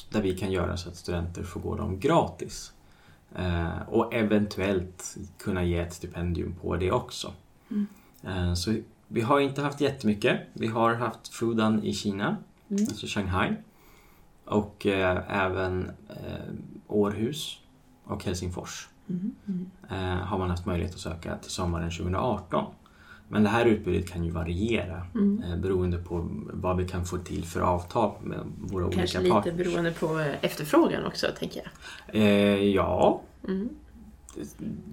där 0.10 0.22
vi 0.22 0.38
kan 0.38 0.52
göra 0.52 0.78
så 0.78 0.90
att 0.90 0.96
studenter 0.96 1.44
får 1.44 1.60
gå 1.60 1.76
dem 1.76 2.00
gratis. 2.00 2.72
Eh, 3.36 3.82
och 3.90 4.14
eventuellt 4.14 5.18
kunna 5.38 5.64
ge 5.64 5.78
ett 5.78 5.94
stipendium 5.94 6.56
på 6.62 6.76
det 6.76 6.92
också. 6.92 7.34
Mm. 7.72 7.88
Eh, 8.24 8.54
så 8.54 8.76
vi 9.08 9.22
har 9.22 9.40
inte 9.40 9.62
haft 9.62 9.82
jättemycket. 9.82 10.40
Vi 10.54 10.68
har 10.68 10.94
haft 10.94 11.28
Fudan 11.28 11.84
i 11.84 11.94
Kina, 11.94 12.38
Mm. 12.70 12.84
alltså 12.84 13.08
Shanghai. 13.08 13.54
Och 14.46 14.86
även 14.86 15.92
Århus 16.88 17.60
och 18.04 18.24
Helsingfors 18.24 18.88
Mm. 19.10 19.70
Har 20.24 20.38
man 20.38 20.50
haft 20.50 20.66
möjlighet 20.66 20.94
att 20.94 21.00
söka 21.00 21.38
till 21.38 21.52
sommaren 21.52 21.92
2018. 21.92 22.66
Men 23.30 23.44
det 23.44 23.50
här 23.50 23.66
utbudet 23.66 24.10
kan 24.10 24.24
ju 24.24 24.32
variera 24.32 25.02
Mm. 25.16 25.44
eh, 25.44 25.58
beroende 25.58 25.98
på 25.98 26.28
vad 26.54 26.78
vi 26.78 26.88
kan 26.88 27.06
få 27.06 27.18
till 27.18 27.44
för 27.46 27.62
avtal 27.62 28.12
med 28.24 28.40
våra 28.58 28.84
Kanske 28.92 29.00
olika 29.02 29.20
lite 29.20 29.30
parter. 29.34 29.52
beroende 29.52 29.92
på 29.92 30.20
eh, 30.20 30.28
efterfrågan 30.42 31.06
också, 31.06 31.28
tänker 31.40 31.62
jag. 31.64 32.22
Eh, 32.22 32.64
ja, 32.64 33.22
Mm. 33.48 33.70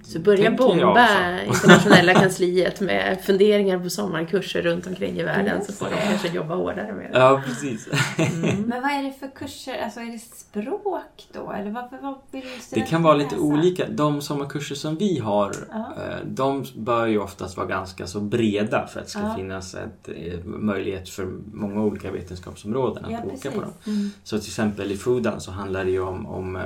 Så 0.02 0.18
börja 0.18 0.50
bomba 0.50 1.08
internationella 1.46 2.14
kansliet 2.20 2.80
med 2.80 3.20
funderingar 3.22 3.78
på 3.78 3.90
sommarkurser 3.90 4.62
runt 4.62 4.86
omkring 4.86 5.18
i 5.18 5.22
världen 5.22 5.64
så 5.64 5.72
får 5.72 5.86
de 5.86 5.96
kanske 6.08 6.28
jobba 6.28 6.54
hårdare 6.54 6.92
med 6.92 7.12
det. 7.12 7.18
Ja, 7.18 7.42
precis. 7.46 7.88
Mm. 8.18 8.62
Men 8.62 8.82
vad 8.82 8.90
är 8.90 9.02
det 9.02 9.12
för 9.12 9.28
kurser? 9.34 9.78
Alltså 9.84 10.00
är 10.00 10.12
det 10.12 10.18
språk 10.18 11.28
då? 11.32 11.52
Eller 11.52 11.70
vad, 11.70 11.84
vad 12.02 12.14
vill 12.30 12.44
Det 12.70 12.80
kan 12.80 13.02
vara 13.02 13.14
lite 13.14 13.30
läsa? 13.34 13.44
olika. 13.46 13.88
De 13.88 14.22
sommarkurser 14.22 14.74
som 14.74 14.96
vi 14.96 15.18
har, 15.18 15.52
Ja. 15.70 15.94
eh, 15.96 16.26
de 16.26 16.64
bör 16.76 17.06
ju 17.06 17.18
oftast 17.18 17.56
vara 17.56 17.66
ganska 17.66 18.06
så 18.06 18.20
breda 18.20 18.86
för 18.86 19.00
att 19.00 19.06
det 19.06 19.10
ska 19.10 19.20
Ja. 19.20 19.34
finnas 19.36 19.74
ett, 19.74 20.08
eh, 20.08 20.44
möjlighet 20.44 21.08
för 21.08 21.26
många 21.52 21.80
olika 21.82 22.10
vetenskapsområden 22.10 23.04
att 23.04 23.10
Ja, 23.12 23.18
åka 23.18 23.28
precis. 23.30 23.52
på 23.54 23.60
dem. 23.60 23.70
Mm. 23.86 24.10
Så 24.24 24.38
till 24.38 24.48
exempel 24.48 24.92
i 24.92 24.96
Fudan 24.96 25.40
så 25.40 25.50
handlar 25.50 25.84
det 25.84 25.90
ju 25.90 26.00
om, 26.02 26.26
om 26.26 26.56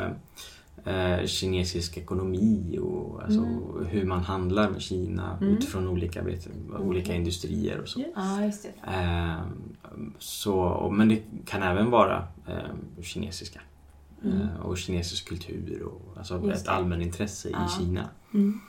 eh, 0.89 1.27
kinesisk 1.27 1.97
ekonomi 1.97 2.79
och 2.83 3.23
alltså 3.23 3.41
Mm. 3.41 3.87
hur 3.87 4.05
man 4.05 4.21
handlar 4.21 4.71
med 4.71 4.81
Kina 4.83 5.39
Mm. 5.41 5.55
utifrån 5.55 5.89
olika, 5.89 6.23
vet, 6.23 6.49
olika 6.79 7.15
industrier 7.15 7.81
och 7.81 7.89
så. 7.89 8.01
Just 8.45 8.63
det. 8.63 8.93
Eh, 8.93 9.41
så 10.19 10.89
men 10.93 11.09
det 11.09 11.23
kan 11.47 11.63
även 11.63 11.91
vara 11.91 12.27
eh, 12.47 13.03
kinesiska. 13.03 13.61
Mm. 14.25 14.41
Eh, 14.41 14.61
och 14.61 14.79
kinesisk 14.79 15.29
kultur 15.29 15.83
och 15.83 16.19
alltså 16.19 16.41
Just 16.45 16.59
ett 16.61 16.65
det. 16.65 16.71
allmänintresse 16.71 17.49
Ja. 17.51 17.67
i 17.67 17.69
Kina. 17.79 18.09
Mm. 18.35 18.61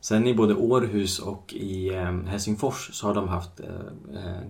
Sen 0.00 0.26
i 0.26 0.34
både 0.34 0.54
Århus 0.54 1.18
och 1.18 1.54
i 1.54 1.90
Helsingfors 2.26 2.90
så 2.92 3.06
har 3.06 3.14
de 3.14 3.28
haft 3.28 3.60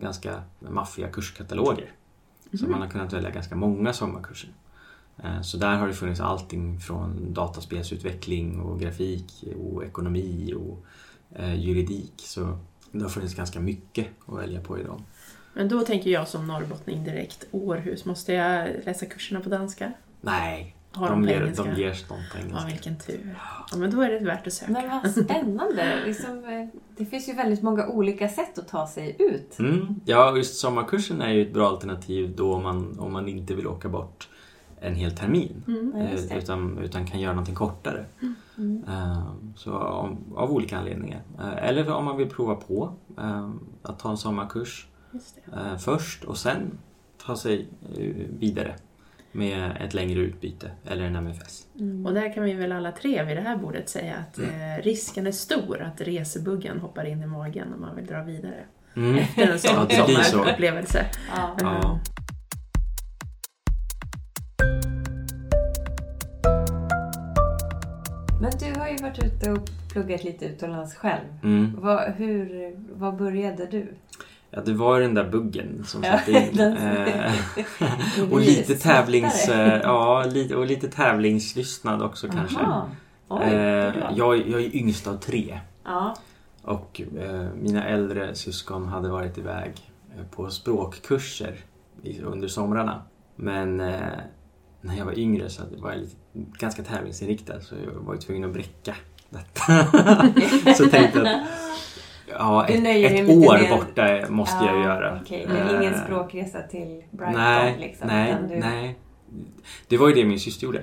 ganska 0.01 0.43
maffiga 0.71 1.09
kurskataloger. 1.09 1.91
Så 2.53 2.63
Mhm. 2.65 2.71
man 2.73 2.81
har 2.83 2.89
kunnat 2.89 3.13
välja 3.13 3.31
ganska 3.31 3.57
många 3.57 3.93
sommarkurser. 3.93 4.51
Eh, 5.25 5.41
Så 5.43 5.57
där 5.57 5.77
har 5.77 5.87
det 5.89 5.95
funnits 5.95 6.21
allting 6.21 6.81
från 6.81 7.33
dataspelsutveckling 7.33 8.61
och 8.61 8.81
grafik 8.81 9.45
och 9.65 9.85
ekonomi 9.85 10.55
och 10.55 10.85
eh, 11.41 11.55
juridik. 11.61 12.13
Så 12.17 12.59
det 12.93 13.03
har 13.03 13.09
funnits 13.11 13.35
ganska 13.35 13.61
mycket 13.61 14.07
att 14.27 14.39
välja 14.39 14.61
på 14.61 14.79
i 14.79 14.83
dem. 14.83 15.05
Men 15.55 15.69
då 15.69 15.81
tänker 15.81 16.11
jag 16.11 16.29
som 16.29 16.47
norrbottning 16.47 17.05
direkt, 17.05 17.47
Århus, 17.51 18.05
måste 18.05 18.33
jag 18.33 18.69
läsa 18.85 19.07
kurserna 19.07 19.41
på 19.41 19.49
danska? 19.49 19.93
Nej, 20.21 20.77
Har 20.93 21.11
de, 21.11 21.21
de, 21.23 21.27
på 21.27 21.33
ger, 21.33 21.43
engelska? 21.43 21.65
de 21.65 21.81
ger 21.81 21.89
dem 22.09 22.19
på 22.33 22.39
Ja, 22.39 22.41
engelska. 22.45 22.67
vilken 22.67 22.99
tur. 22.99 23.39
Ja, 23.71 23.77
men 23.77 23.91
då 23.91 24.01
är 24.01 24.11
det 24.11 24.19
värt 24.19 24.47
att 24.47 24.53
söka. 24.53 24.73
Men 24.73 24.89
vad 25.03 25.11
spännande! 25.11 26.03
liksom, 26.07 26.45
eh, 26.45 26.81
det 26.97 27.07
finns 27.07 27.29
ju 27.29 27.33
väldigt 27.33 27.63
många 27.63 27.87
olika 27.89 28.29
sätt 28.29 28.59
att 28.59 28.69
ta 28.69 28.87
sig 28.87 29.17
ut. 29.19 29.59
Mm. 29.59 30.01
Ja, 30.05 30.37
just 30.37 30.57
sommarkursen 30.57 31.23
är 31.23 31.31
ju 31.33 31.43
ett 31.43 31.53
bra 31.55 31.69
alternativ 31.69 32.35
då 32.37 32.55
om 32.55 32.63
man, 32.63 32.99
om 32.99 33.13
man 33.13 33.29
inte 33.29 33.55
vill 33.55 33.67
åka 33.67 33.89
bort 33.89 34.29
en 34.85 34.95
hel 34.95 35.11
termin. 35.13 35.63
Mm. 35.67 35.93
Ja. 35.97 36.03
Eh, 36.33 36.39
utan, 36.39 36.79
utan 36.79 37.07
kan 37.07 37.21
göra 37.21 37.33
någonting 37.33 37.55
kortare. 37.55 38.05
Mm. 38.59 38.85
Eh, 38.89 39.23
Så 39.57 39.73
av, 39.73 40.17
av 40.37 40.51
olika 40.53 40.79
anledningar. 40.79 41.21
Eh, 41.39 41.69
Eller 41.69 41.93
om 41.93 42.05
man 42.05 42.17
vill 42.17 42.29
prova 42.29 42.55
på 42.55 42.93
eh, 43.19 43.51
att 43.83 43.99
ta 43.99 44.11
en 44.11 44.17
sommarkurs 44.17 44.87
Just 45.13 45.39
det. 45.45 45.57
eh, 45.61 45.77
först 45.77 46.25
och 46.25 46.39
sen 46.39 46.79
ta 47.27 47.37
sig 47.37 47.69
eh, 47.97 48.15
vidare 48.39 48.75
med 49.33 49.77
ett 49.81 49.95
längre 49.95 50.21
utbyte 50.21 50.71
eller 50.85 51.05
en 51.05 51.17
MFS. 51.17 51.67
Mm. 51.81 52.07
Och 52.07 52.15
där 52.15 52.35
kan 52.35 52.45
vi 52.45 52.53
väl 52.55 52.73
alla 52.73 52.93
tre 52.93 53.25
vid 53.25 53.37
det 53.37 53.41
här 53.41 53.57
bordet 53.57 53.89
säga 53.89 54.15
att 54.17 54.39
eh, 54.39 54.83
risken 54.83 55.27
är 55.27 55.33
stor 55.33 55.83
att 55.83 56.01
resebuggen 56.01 56.79
hoppar 56.81 57.05
in 57.05 57.23
i 57.23 57.27
magen 57.27 57.69
när 57.71 57.77
man 57.79 57.97
vill 57.97 58.07
dra 58.07 58.23
vidare. 58.23 58.65
Mm. 58.97 59.15
Efter 59.19 59.43
en 59.53 59.59
sån 59.59 59.71
Ja, 59.91 59.97
det 59.99 60.05
blir 60.07 60.17
så. 60.17 60.31
sommarupplevelse. 60.31 61.07
Ja. 61.37 61.57
Ja. 61.61 62.01
Men 68.45 68.53
du 68.75 68.81
har 68.81 68.89
ju 68.89 68.97
varit 68.97 69.25
ute 69.25 69.53
och 69.53 69.59
pluggat 69.93 70.25
lite 70.25 70.45
utomlands 70.45 70.95
själv. 70.95 71.25
Mm. 71.43 71.73
Vad, 71.81 72.13
hur, 72.13 72.75
vad 72.95 73.17
började 73.17 73.67
du? 73.67 73.95
Ja, 74.51 74.61
det 74.61 74.73
var 74.73 75.01
den 75.01 75.15
där 75.15 75.31
buggen 75.31 75.85
som 75.87 76.03
Ja, 76.05 76.19
satte 76.19 76.33
in. 76.53 76.61
Eh, 76.61 77.33
Du 78.17 78.23
och 78.31 78.41
lite 78.41 78.75
tävlings... 78.75 79.49
eh, 79.49 79.81
Ja, 79.83 80.25
och 80.57 80.67
lite 80.67 80.89
tävlingslystnad 80.89 82.03
också 82.03 82.29
kanske. 82.29 82.59
Oj, 83.29 83.43
Eh, 83.43 83.95
jag, 84.17 84.49
jag 84.49 84.61
är 84.65 84.77
yngst 84.77 85.07
av 85.07 85.17
tre. 85.17 85.61
Ja. 85.85 86.17
Och 86.63 87.01
eh, 87.19 87.47
mina 87.63 87.85
äldre 87.85 88.35
syskon 88.35 88.89
hade 88.89 89.09
varit 89.09 89.39
iväg 89.39 89.73
eh, 90.19 90.25
på 90.37 90.51
språkkurser 90.51 91.55
under 92.23 92.49
somrarna. 92.49 93.03
Men 93.37 93.81
eh, 93.81 93.95
när 94.85 94.97
jag 94.97 95.05
var 95.05 95.19
yngre 95.19 95.49
så 95.51 95.63
var 95.79 95.91
jag 95.91 96.01
lite, 96.01 96.17
ganska 96.33 96.83
tävlingsinriktad 96.83 97.61
så 97.61 97.75
jag 97.85 97.93
var 98.01 98.15
ju 98.15 98.21
tvungen 98.21 98.45
att 98.45 98.53
bräcka 98.53 98.95
detta. 99.31 99.63
så 100.77 100.83
jag 100.83 100.91
tänkte 100.91 101.21
att 101.23 101.49
ja, 102.29 102.67
ett, 102.67 102.85
ett 103.13 103.29
år 103.29 103.59
med- 103.59 103.71
borta 103.71 104.31
måste 104.33 104.65
jag 104.65 104.77
ju 104.77 104.83
göra. 104.83 105.21
Okej, 105.23 105.47
men 105.49 105.69
ingen 105.83 105.95
Eh, 105.95 106.05
språkresa 106.05 106.63
till 106.63 107.03
Brighton 107.11 107.41
Nej, 107.41 107.77
liksom? 107.81 108.07
nej, 108.09 108.37
du... 108.49 108.57
nej. 108.57 108.99
Det 109.89 109.97
var 109.97 110.09
ju 110.09 110.15
det 110.15 110.25
min 110.25 110.41
syster 110.41 110.65
gjorde. 110.67 110.83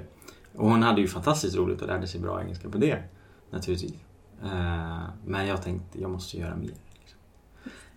Och 0.56 0.70
hon 0.70 0.84
hade 0.84 1.02
ju 1.02 1.08
fantastiskt 1.08 1.56
roligt 1.58 1.82
och 1.82 1.88
lärde 1.88 2.08
sig 2.08 2.22
bra 2.22 2.42
engelska 2.42 2.70
på 2.70 2.78
det. 2.78 3.04
Naturligtvis. 3.52 3.94
Eh, 4.44 5.00
Men 5.26 5.48
jag 5.48 5.62
tänkte, 5.64 6.02
jag 6.02 6.10
måste 6.12 6.38
göra 6.38 6.56
mer. 6.56 6.66
liksom. 7.00 7.20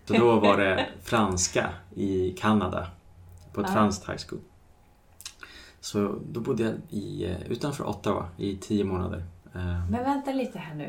Så 0.05 0.15
då 0.15 0.41
var 0.41 0.57
det 0.57 0.87
franska 1.03 1.71
i 1.95 2.31
Kanada. 2.31 2.87
På 3.53 3.61
ett 3.61 3.67
Ja. 3.69 3.75
franskt 3.75 4.09
high 4.09 4.19
school. 4.29 4.41
Så 5.85 6.15
då 6.33 6.41
bodde 6.41 6.63
jag 6.63 6.73
i, 6.91 7.25
eh, 7.25 7.53
utanför 7.53 7.89
Ottawa 7.89 8.29
i 8.37 8.57
tio 8.57 8.85
månader. 8.85 9.25
Eh, 9.55 9.91
Men 9.91 10.05
vänta 10.05 10.33
lite 10.33 10.59
här 10.59 10.75
nu. 10.75 10.85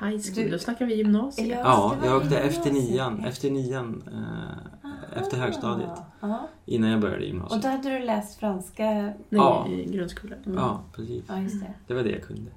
High 0.00 0.10
school, 0.22 0.34
Du- 0.34 0.48
då 0.50 0.58
snackar 0.58 0.86
vi 0.86 0.94
gymnasiet. 0.94 1.48
Ja. 1.64 1.94
Jag 2.04 2.16
åkte 2.16 2.38
efter 2.38 2.70
nian, 2.72 3.24
efter 3.24 3.50
nian 3.50 4.02
eh, 4.12 5.22
efter 5.22 5.36
högstadiet. 5.38 5.90
Ja. 6.20 6.48
Innan 6.66 6.90
jag 6.90 7.00
började 7.00 7.20
Och 7.22 7.26
gymnasiet. 7.28 7.62
då 7.62 7.68
hade 7.68 7.90
du 7.90 7.98
läst 8.04 8.40
franska? 8.40 8.84
Nej, 8.90 9.14
Ja. 9.28 9.68
i 9.68 9.84
grundskolan. 9.84 10.38
Mm. 10.46 10.58
Ja, 10.58 10.80
precis. 10.92 11.24
Ja, 11.28 11.40
just 11.40 11.60
det. 11.60 11.72
Det 11.86 11.94
var 11.94 12.02
det 12.02 12.10
jag 12.10 12.22
kunde. 12.22 12.50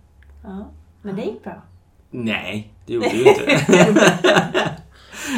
Ja. 0.44 0.66
Men 1.02 1.16
det 1.16 1.22
gick 1.24 1.44
bra? 1.44 1.62
Nej, 2.12 2.74
det 2.86 2.94
gjorde 2.94 3.10
det 3.12 3.16
ju 3.16 3.30
inte. 3.30 4.81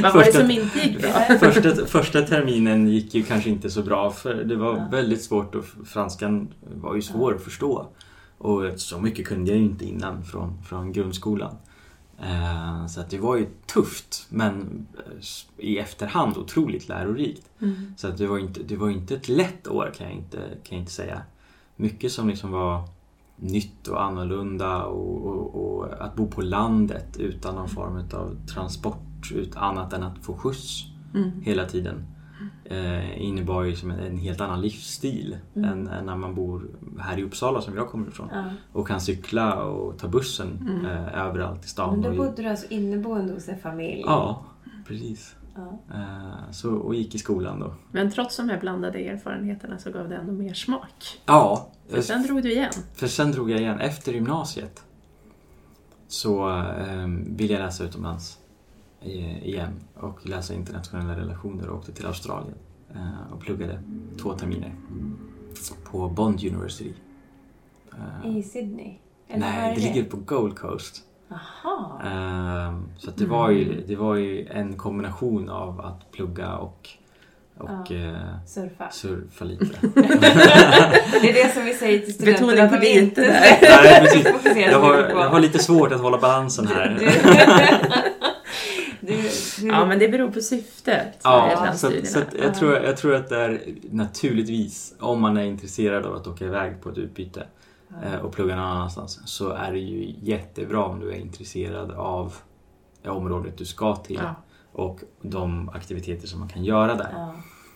Vad 0.04 0.14
var 0.14 0.24
det 0.24 0.34
som 0.34 0.52
inte 0.52 0.80
gick 0.80 1.02
bra? 1.02 1.10
första, 1.40 1.86
första 1.86 2.22
terminen 2.22 2.88
gick 2.88 3.16
ju 3.16 3.24
kanske 3.24 3.50
inte 3.50 3.70
så 3.70 3.84
bra 3.84 4.12
för 4.12 4.34
det 4.44 4.56
var 4.56 4.78
Ja. 4.78 4.88
väldigt 4.92 5.24
svårt 5.24 5.56
och 5.56 5.66
franskan 5.86 6.48
var 6.76 6.96
ju 6.96 7.02
svår 7.02 7.36
att 7.36 7.42
förstå. 7.44 7.88
Och 8.38 8.64
så 8.76 9.00
mycket 9.00 9.28
kunde 9.28 9.52
jag 9.52 9.60
ju 9.60 9.66
inte 9.66 9.86
innan 9.86 10.24
från, 10.24 10.64
från 10.64 10.92
grundskolan. 10.92 11.56
Eh, 12.22 12.86
Så 12.88 13.00
att 13.02 13.10
det 13.10 13.18
var 13.18 13.36
ju 13.36 13.48
tufft 13.74 14.26
men 14.30 14.86
eh, 14.98 15.66
i 15.66 15.78
efterhand 15.78 16.38
otroligt 16.38 16.88
lärorikt. 16.90 17.50
Mm. 17.62 17.94
Så 17.98 18.08
att 18.08 18.18
det 18.18 18.28
var 18.28 18.38
inte, 18.40 18.64
det 18.64 18.76
var 18.76 18.90
inte 18.90 19.16
ett 19.16 19.30
lätt 19.30 19.68
år 19.68 19.94
kan 19.98 20.08
jag 20.08 20.16
inte, 20.16 20.38
kan 20.38 20.78
jag 20.78 20.80
inte 20.80 20.92
säga. 20.92 21.22
Mycket 21.76 22.12
som 22.12 22.30
liksom 22.30 22.52
var 22.52 22.84
nytt 23.36 23.88
och 23.88 24.04
annorlunda 24.04 24.84
och, 24.84 25.26
och, 25.26 25.56
och 25.80 26.04
att 26.06 26.16
bo 26.16 26.28
på 26.28 26.42
landet 26.42 27.18
utan 27.18 27.56
någon 27.56 27.70
form 27.70 27.96
av 28.14 28.38
transport 28.54 28.98
ut, 29.32 29.56
annat 29.56 29.94
än 29.94 30.04
att 30.04 30.26
få 30.26 30.34
skjuts 30.38 30.84
Mm. 31.16 31.32
hela 31.42 31.66
tiden 31.66 32.06
eh, 32.66 33.22
innebar 33.22 33.64
ju 33.64 33.76
som 33.76 33.92
en, 33.92 34.00
en 34.00 34.18
helt 34.18 34.42
annan 34.42 34.62
livsstil 34.62 35.38
Mm. 35.56 35.70
än, 35.70 35.88
än 35.88 36.06
när 36.06 36.16
man 36.16 36.36
bor 36.36 36.70
här 37.00 37.20
i 37.20 37.24
Uppsala 37.24 37.62
som 37.62 37.76
jag 37.76 37.90
kommer 37.90 38.08
ifrån 38.08 38.30
Ja. 38.32 38.44
och 38.72 38.88
kan 38.88 39.02
cykla 39.02 39.64
och 39.64 39.98
ta 40.00 40.08
bussen 40.08 40.58
Mm. 40.70 40.86
eh, 40.86 41.26
överallt 41.28 41.66
i 41.66 41.68
stan. 41.68 41.92
Men 41.94 42.02
då 42.02 42.10
och, 42.10 42.16
bodde 42.16 42.42
du 42.42 42.50
alltså 42.50 42.66
inneboende 42.70 43.34
hos 43.34 43.50
en 43.50 43.60
familj? 43.60 44.02
Ja, 44.06 44.46
precis. 44.88 45.36
Ja. 45.56 45.80
Eh, 45.94 46.52
så, 46.52 46.74
och 46.76 46.96
gick 46.96 47.16
i 47.16 47.18
skolan 47.18 47.60
då. 47.60 47.74
Men 47.92 48.12
trots 48.12 48.38
de 48.38 48.50
här 48.50 48.60
blandade 48.60 49.00
erfarenheterna 49.00 49.78
så 49.78 49.92
gav 49.92 50.10
det 50.10 50.16
ändå 50.16 50.34
mer 50.34 50.54
smak. 50.54 51.22
Ja, 51.26 51.68
För 51.90 52.02
sen 52.02 52.24
drog 52.24 52.44
du 52.44 52.52
igen. 52.52 52.72
För 52.94 53.08
sen 53.08 53.32
drog 53.32 53.52
jag 53.52 53.60
igen. 53.60 53.80
Efter 53.80 54.12
gymnasiet 54.14 54.84
så 56.08 56.50
eh, 56.50 57.08
ville 57.28 57.54
jag 57.54 57.60
läsa 57.62 57.84
utomlands 57.84 58.40
igen 59.06 59.74
och 59.96 60.26
läsa 60.30 60.54
internationella 60.54 61.16
relationer 61.18 61.70
och 61.70 61.78
åkte 61.78 61.92
till 61.92 62.06
Australien 62.06 62.56
eh, 62.96 63.34
och 63.34 63.40
pluggade 63.42 63.80
två 64.22 64.34
terminer 64.34 64.76
på 65.84 66.10
Bond 66.10 66.44
University. 66.44 66.94
Eh, 68.24 68.38
I 68.38 68.44
Sydney? 68.44 68.94
Eller 69.28 69.40
nej, 69.40 69.72
är 69.72 69.76
det 69.76 69.82
ligger 69.82 70.04
på 70.04 70.18
Gold 70.18 70.56
Coast. 70.58 71.02
Jaha. 71.28 72.02
Eh, 72.06 72.80
så 72.98 73.12
det, 73.16 73.26
var 73.26 73.50
ju, 73.50 73.72
Mm. 73.72 73.84
det 73.88 73.96
var 73.96 74.16
ju 74.16 74.48
en 74.48 74.78
kombination 74.78 75.50
av 75.50 75.82
att 75.82 76.12
plugga 76.12 76.56
och, 76.56 76.90
och 77.58 77.92
eh, 77.92 78.18
Surfa. 78.48 78.90
surfa 78.92 79.46
lite. 79.46 79.66
Det 81.22 81.30
är 81.30 81.34
det 81.48 81.54
som 81.54 81.66
vi 81.66 81.74
säger 81.74 82.00
till 82.00 82.14
studenter. 82.14 82.42
Betoning 82.46 82.64
att 82.64 82.72
på 82.72 82.78
lite 82.78 83.00
inte 83.00 83.22
där. 83.22 83.30
Nej, 83.62 84.02
precis. 84.02 84.28
Jag 84.72 84.80
har, 84.80 84.98
jag 84.98 85.30
har 85.30 85.40
lite 85.40 85.60
svårt 85.60 85.92
att 85.92 86.02
hålla 86.02 86.18
balansen 86.18 86.68
här. 86.68 87.00
Ja, 89.62 89.86
men 89.86 90.00
det 90.00 90.10
beror 90.10 90.32
på 90.32 90.42
syftet 90.42 91.20
Ja, 91.24 91.72
så, 91.76 91.92
så 92.04 92.20
jag, 92.42 92.56
tror, 92.56 92.74
jag 92.78 92.98
tror 92.98 93.16
att 93.16 93.30
det 93.30 93.38
är 93.40 93.62
naturligtvis, 93.92 94.94
om 95.00 95.22
man 95.22 95.38
är 95.38 95.44
intresserad 95.44 96.06
av 96.06 96.16
att 96.16 96.28
åka 96.28 96.46
iväg 96.46 96.82
på 96.82 96.90
ett 96.90 96.98
utbyte, 96.98 97.48
eh, 98.04 98.16
och 98.20 98.34
pluggar 98.34 98.56
någon 98.56 98.66
annanstans 98.66 99.20
så 99.26 99.50
är 99.50 99.72
det 99.72 99.80
ju 99.80 100.16
jättebra 100.22 100.86
om 100.86 101.00
du 101.00 101.12
är 101.12 101.16
intresserad 101.18 101.92
av 101.92 102.34
området 103.08 103.58
du 103.58 103.66
ska 103.66 103.96
till 103.96 104.20
Ja. 104.24 104.36
och 104.72 105.00
de 105.22 105.70
aktiviteter 105.70 106.28
som 106.28 106.40
man 106.40 106.50
kan 106.50 106.64
göra 106.64 106.96
där. 106.96 107.10
Ja, 107.14 107.36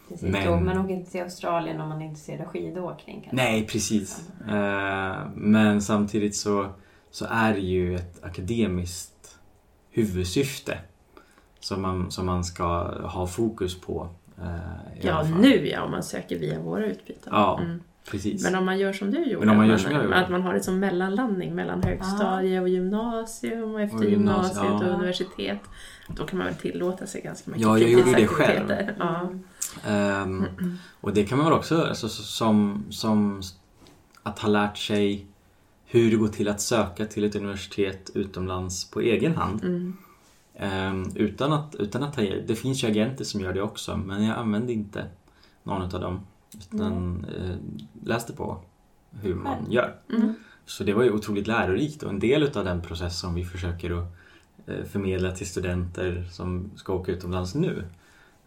precis. 0.10 0.32
Men- 0.32 0.46
Då, 0.48 0.60
man 0.60 0.78
åker 0.78 0.94
inte 0.94 1.12
till 1.12 1.22
Australien 1.22 1.82
om 1.82 1.90
man 1.90 2.02
är 2.02 2.06
intresserad 2.06 2.42
av 2.42 2.48
skidåkning. 2.48 3.16
kanske. 3.22 3.36
Nej, 3.36 3.68
precis. 3.68 4.30
Eh, 4.50 5.16
men 5.36 5.82
samtidigt 5.82 6.36
så, 6.36 6.70
så 7.12 7.26
är 7.30 7.54
det 7.54 7.60
ju 7.60 7.96
ett 7.96 8.24
akademiskt 8.24 9.38
huvudsyfte 9.92 10.78
som 11.68 11.82
man, 11.82 12.12
som 12.12 12.26
man 12.26 12.44
ska 12.44 12.64
ha 13.08 13.28
fokus 13.28 13.82
på. 13.82 14.10
eh, 14.42 14.46
Ja, 15.02 15.24
nu 15.40 15.68
ja, 15.68 15.82
om 15.84 15.92
man 15.92 16.04
söker 16.04 16.40
via 16.40 16.60
våra 16.60 16.86
utbyten. 16.86 17.34
Ja, 17.36 17.60
Mm. 17.64 17.80
precis. 18.12 18.44
Men 18.44 18.56
om 18.56 18.66
man 18.66 18.80
gör 18.80 18.94
som 18.94 19.12
du 19.12 19.24
gjorde, 19.26 19.40
Men 19.46 19.50
om 19.50 19.58
man 19.58 19.68
gör 19.68 19.76
att 19.76 19.82
som 19.82 19.92
jag 19.92 20.04
gjorde. 20.04 20.16
att 20.16 20.30
man 20.30 20.42
har 20.42 20.54
det 20.54 20.64
som 20.64 20.80
mellanlandning 20.80 21.56
mellan 21.56 21.84
högstadie 21.84 22.62
och 22.62 22.70
gymnasium 22.70 23.74
och 23.74 23.82
efter 23.82 23.98
Och 23.98 24.04
gymnasiet, 24.06 24.56
gymnasiet 24.64 24.82
och 24.82 24.88
ja. 24.88 24.96
universitet. 24.96 25.60
Då 26.08 26.26
kan 26.26 26.38
man 26.38 26.48
väl 26.48 26.56
tillåta 26.56 27.06
sig 27.06 27.22
ganska 27.22 27.52
mycket 27.52 27.64
Ja, 27.66 27.78
jag 27.80 27.90
gjorde 27.90 28.04
det 28.06 28.12
fritidsaktiviteter. 28.14 28.96
Ja. 29.00 29.30
Mm. 29.86 30.44
Ehm, 30.44 30.46
och 31.02 31.14
det 31.14 31.24
kan 31.24 31.38
man 31.38 31.46
väl 31.48 31.54
också, 31.58 31.82
alltså, 31.82 32.10
så- 32.10 32.24
som, 32.24 32.86
som 32.90 33.42
att 34.24 34.40
ha 34.40 34.50
lärt 34.50 34.78
sig 34.78 35.26
hur 35.86 36.12
det 36.12 36.18
går 36.18 36.28
till 36.28 36.48
att 36.48 36.62
söka 36.62 37.06
till 37.06 37.24
ett 37.24 37.36
universitet 37.36 38.10
utomlands 38.14 38.92
på 38.92 39.02
egen 39.02 39.36
hand. 39.36 39.64
Mm. 39.64 39.98
Ehm, 40.60 41.12
utan 41.16 41.54
att, 41.54 41.76
utan 41.76 42.04
att 42.04 42.14
ta, 42.14 42.22
det 42.22 42.56
finns 42.56 42.84
ju 42.84 42.88
agenter 42.88 43.24
som 43.24 43.42
gör 43.42 43.54
det 43.54 43.62
också 43.62 43.98
men 43.98 44.24
jag 44.24 44.38
använde 44.38 44.74
inte 44.74 45.06
någon 45.64 45.82
av 45.82 46.02
dem. 46.02 46.20
Utan 46.74 47.26
eh, 47.26 47.56
läste 48.04 48.34
på 48.34 48.58
hur 49.12 49.36
man 49.36 49.72
gör. 49.72 49.96
Mm. 50.14 50.34
Så 50.66 50.84
det 50.84 50.94
var 50.94 51.04
ju 51.04 51.12
otroligt 51.12 51.48
lärorikt 51.48 52.04
och 52.04 52.10
en 52.10 52.20
del 52.20 52.44
utav 52.44 52.66
den 52.66 52.82
process 52.82 53.20
som 53.20 53.36
vi 53.36 53.46
försöker 53.46 53.92
att 53.92 54.08
eh, 54.68 54.86
förmedla 54.86 55.32
till 55.32 55.48
studenter 55.48 56.28
som 56.32 56.72
ska 56.76 56.94
åka 56.94 57.12
utomlands 57.12 57.56
nu. 57.56 57.84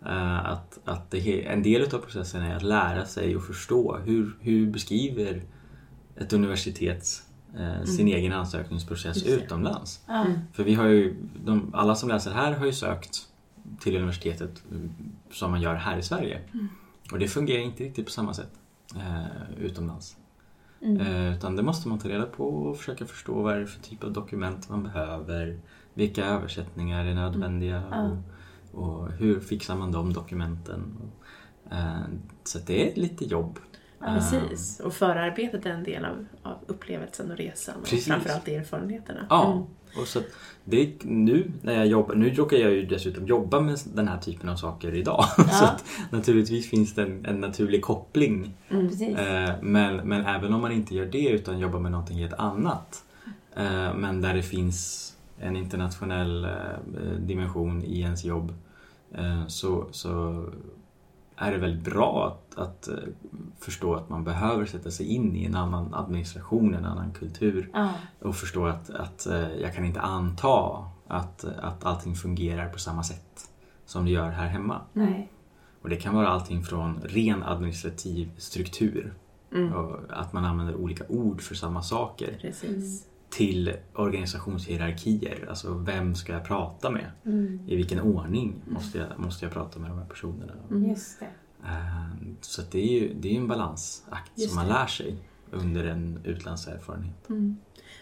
eh, 0.07 0.47
Att, 0.47 0.79
att 0.85 1.11
det, 1.11 1.47
en 1.47 1.63
del 1.63 1.83
utav 1.83 1.99
processen 1.99 2.43
är 2.43 2.57
att 2.57 2.63
lära 2.63 3.05
sig 3.07 3.37
och 3.37 3.45
förstå 3.45 3.99
hur, 4.05 4.37
hur 4.41 4.71
beskriver 4.71 5.43
ett 6.17 6.33
universitet 6.33 7.23
eh, 7.59 7.85
sin 7.85 8.09
egen 8.09 8.33
ansökningsprocess 8.33 9.23
utomlands. 9.23 10.01
Mm. 10.09 10.33
För 10.53 10.65
vi 10.65 10.75
har 10.75 10.85
ju, 10.85 11.17
de, 11.45 11.71
alla 11.75 11.95
som 11.95 12.09
läser 12.09 12.31
här 12.31 12.53
har 12.53 12.67
ju 12.67 12.73
sökt 12.73 13.29
till 13.81 13.97
universitetet 13.97 14.63
mm, 14.71 14.93
som 15.33 15.51
man 15.51 15.61
gör 15.61 15.75
här 15.75 15.99
i 15.99 16.03
Sverige. 16.03 16.41
Och 17.13 17.19
det 17.19 17.29
fungerar 17.29 17.61
inte 17.63 17.85
riktigt 17.85 18.05
på 18.05 18.11
samma 18.11 18.35
sätt 18.35 18.53
eh, 18.97 19.65
utomlands. 19.65 20.17
Mm. 20.83 21.01
Eh, 21.01 21.37
utan 21.37 21.57
det 21.57 21.63
måste 21.63 21.89
man 21.89 21.99
ta 21.99 22.09
reda 22.09 22.27
på 22.27 22.49
och 22.49 22.77
försöka 22.77 23.07
förstå 23.07 23.43
vad 23.43 23.57
det 23.57 23.63
är 23.63 23.67
för 23.67 23.83
typ 23.83 24.05
av 24.05 24.13
dokument 24.13 24.69
man 24.69 24.83
behöver. 24.83 25.61
Vilka 25.95 26.25
översättningar 26.25 27.05
är 27.05 27.15
nödvändiga 27.15 27.83
Ja. 27.91 28.11
och, 28.73 28.85
och 28.85 29.13
hur 29.13 29.41
fixar 29.41 29.77
man 29.77 29.93
de 29.93 30.13
dokumenten. 30.13 30.97
Eh, 31.71 32.01
så 32.45 32.59
det 32.67 32.93
är 32.93 33.01
lite 33.01 33.25
jobb. 33.25 33.59
Ja, 34.01 34.15
Precis, 34.15 34.81
och 34.81 34.93
förarbetet 34.95 35.67
är 35.67 35.71
en 35.71 35.85
del 35.85 36.05
av, 36.05 36.27
av 36.43 36.57
upplevelsen 36.67 37.31
och 37.31 37.37
resan 37.37 37.75
och 37.77 37.85
Precis. 37.85 38.07
framförallt 38.07 38.49
erfarenheterna. 38.49 39.27
Ja, 39.31 39.53
Mm. 39.53 39.65
och 40.03 40.09
så 40.09 40.21
det 40.65 41.05
nu 41.05 41.51
när 41.63 41.75
jag 41.75 41.87
jobbar, 41.87 42.15
nu 42.15 42.31
råkar 42.35 42.57
jag 42.57 42.73
ju 42.73 42.87
dessutom 42.87 43.27
jobba 43.27 43.61
med 43.61 43.79
den 43.95 44.09
här 44.09 44.19
typen 44.19 44.49
av 44.49 44.57
saker 44.57 44.95
idag. 44.95 45.25
så 45.37 45.65
att 45.65 45.85
naturligtvis 46.11 46.71
finns 46.71 46.95
det 46.95 47.03
en, 47.03 47.27
en 47.27 47.41
naturlig 47.41 47.83
koppling. 47.83 48.55
Mm. 48.71 49.17
Eh, 49.17 49.51
men, 49.63 49.97
men 49.97 50.25
även 50.27 50.53
om 50.55 50.61
man 50.61 50.73
inte 50.73 50.95
gör 50.95 51.07
det 51.07 51.29
utan 51.29 51.59
jobbar 51.59 51.81
med 51.81 51.93
någonting 51.93 52.19
helt 52.19 52.35
annat. 52.35 53.03
Eh, 53.57 53.95
men 53.95 54.21
där 54.21 54.35
det 54.35 54.43
finns 54.43 55.07
en 55.39 55.57
internationell 55.57 56.45
eh, 56.45 56.51
dimension 57.19 57.83
i 57.85 58.01
ens 58.01 58.25
jobb. 58.25 58.53
Eh, 59.15 59.47
så, 59.47 59.87
så 59.91 60.45
är 61.43 61.53
det 61.53 61.59
väldigt 61.59 61.85
bra 61.85 62.27
att, 62.27 62.59
att 62.59 62.89
eh, 62.89 62.95
förstå 63.59 63.95
att 63.95 64.09
man 64.09 64.25
behöver 64.25 64.67
sätta 64.67 64.91
sig 64.91 65.07
in 65.07 65.37
i 65.37 65.45
en 65.45 65.55
annan 65.55 65.95
administration, 65.95 66.75
en 66.75 66.85
annan 66.85 67.13
kultur 67.13 67.71
Ja. 67.73 67.91
och 68.23 68.37
förstå 68.37 68.67
att, 68.67 68.91
att 68.91 69.27
eh, 69.27 69.49
jag 69.55 69.75
kan 69.75 69.85
inte 69.85 70.01
anta 70.01 70.85
att, 71.07 71.45
att 71.45 71.85
allting 71.85 72.15
fungerar 72.15 72.69
på 72.69 72.79
samma 72.79 73.03
sätt 73.03 73.51
som 73.87 74.05
det 74.05 74.11
gör 74.11 74.31
här 74.31 74.47
hemma. 74.49 74.81
Nej. 74.93 75.33
Och 75.83 75.89
det 75.89 75.97
kan 75.97 76.15
vara 76.15 76.29
allting 76.29 76.63
från 76.63 77.01
ren 77.05 77.43
administrativ 77.43 78.31
struktur, 78.37 79.15
Mm. 79.55 79.73
och 79.73 79.99
att 80.11 80.33
man 80.33 80.45
använder 80.45 80.75
olika 80.75 81.05
ord 81.09 81.41
för 81.43 81.55
samma 81.55 81.83
saker, 81.83 82.39
Precis. 82.41 83.07
Till 83.31 83.73
organisationshierarkier. 83.95 85.47
Alltså 85.49 85.75
vem 85.75 86.15
ska 86.15 86.33
jag 86.33 86.45
prata 86.45 86.91
med? 86.91 87.11
Mm. 87.27 87.61
I 87.69 87.77
vilken 87.77 88.01
ordning 88.01 88.63
måste 88.67 88.99
jag, 88.99 89.19
måste 89.19 89.45
jag 89.45 89.53
prata 89.53 89.79
med 89.79 89.91
de 89.91 89.99
här 89.99 90.07
personerna? 90.07 90.53
Mm. 90.71 90.91
Just 90.91 91.21
det. 91.21 91.27
Eh, 91.69 92.11
Så 92.41 92.63
det 92.71 92.79
är 92.79 93.01
ju 93.01 93.15
det 93.15 93.29
är 93.37 93.37
en 93.41 93.49
balansakt 93.49 94.31
Just 94.35 94.49
som 94.49 94.57
man 94.57 94.67
det. 94.67 94.73
lär 94.73 94.87
sig 94.87 95.17
under 95.51 95.85
en 95.85 96.21
utlandserfarenhet. 96.25 97.29
Mm. 97.29 97.57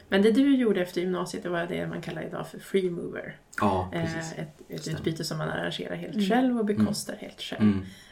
Men 0.09 0.23
det 0.23 0.33
du 0.33 0.57
gjorde 0.57 0.83
efter 0.83 1.01
gymnasiet, 1.01 1.43
det 1.43 1.49
var 1.49 1.67
det 1.67 1.87
man 1.87 2.01
kallar 2.01 2.23
idag 2.23 2.47
för 2.49 2.59
free 2.59 2.91
mover. 2.91 3.37
Ja, 3.61 3.91
Eh, 3.93 4.03
precis. 4.05 4.33
ett 4.39 4.61
ett 4.69 4.89
utbyte 4.89 5.25
som 5.25 5.39
man 5.39 5.49
arrangerar 5.49 5.97
helt 5.97 6.15
Mm. 6.15 6.27
själv 6.29 6.59
och 6.59 6.65
bekostar 6.65 7.17
helt 7.17 7.41
själv. 7.41 7.63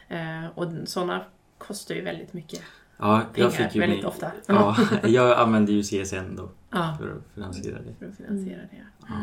Mm. 0.08 0.44
Eh, 0.44 0.50
och 0.54 0.88
sådana 0.88 1.24
kostar 1.58 1.94
ju 1.94 2.00
väldigt 2.02 2.32
mycket 2.32 2.60
Ja, 2.98 3.22
pengar 3.34 3.46
jag 3.46 3.54
fick 3.54 3.74
ju 3.74 3.80
väldigt 3.80 3.98
min- 3.98 4.06
ofta. 4.06 4.32
Ja, 4.46 4.76
jag 5.08 5.38
använde 5.38 5.72
ju 5.72 5.82
CSN 5.82 6.36
då 6.36 6.50
Ja, 6.70 6.96
för 7.00 7.08
att 7.10 7.34
finansiera 7.34 7.78
det. 7.78 7.94
för 7.98 8.06
att 8.06 8.16
finansiera 8.16 8.58
det. 8.60 8.76
Ja. 9.08 9.14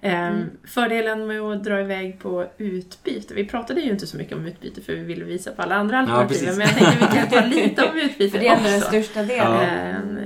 Ehm, 0.00 0.44
Fördelen 0.64 1.26
med 1.26 1.40
att 1.40 1.64
dra 1.64 1.80
iväg 1.80 2.18
på 2.18 2.46
utbyte, 2.58 3.34
vi 3.34 3.44
pratade 3.46 3.80
ju 3.80 3.90
inte 3.90 4.06
så 4.06 4.16
mycket 4.16 4.36
om 4.36 4.46
utbyte 4.46 4.80
för 4.80 4.92
vi 4.92 5.04
ville 5.04 5.24
visa 5.24 5.50
på 5.52 5.62
alla 5.62 5.74
andra 5.74 5.98
alternativ, 5.98 6.28
precis. 6.28 6.48
men 6.58 6.60
jag 6.66 6.76
tänkte 6.76 7.06
vi 7.10 7.16
kan 7.18 7.28
ta 7.28 7.46
lite 7.56 7.84
om 7.84 7.96
utbyte 7.98 8.30
För 8.30 8.38
det 8.38 8.48
är 8.48 8.56
ändå 8.56 8.68
den 8.68 8.78
också. 8.78 8.88
största 8.88 9.22
delen. 9.22 9.52
Ja. 9.52 9.62
Ehm, 9.62 10.18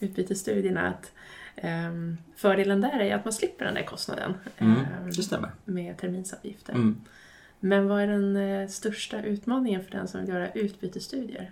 utbytesstudierna, 0.00 0.88
att 0.88 1.12
ehm, 1.56 2.16
fördelen 2.36 2.80
där 2.80 3.00
är 3.00 3.14
att 3.14 3.24
man 3.24 3.32
slipper 3.32 3.64
den 3.64 3.74
där 3.74 3.82
kostnaden 3.84 4.34
Mm, 4.58 4.74
det 5.16 5.22
stämmer. 5.22 5.50
med 5.64 5.98
terminsavgifter. 5.98 6.72
Mm. 6.72 6.96
Men 7.60 7.88
vad 7.88 8.02
är 8.02 8.06
den 8.06 8.36
eh, 8.36 8.68
största 8.68 9.22
utmaningen 9.22 9.84
för 9.84 9.90
den 9.90 10.08
som 10.08 10.20
vill 10.20 10.28
göra 10.28 10.50
utbytesstudier? 10.52 11.50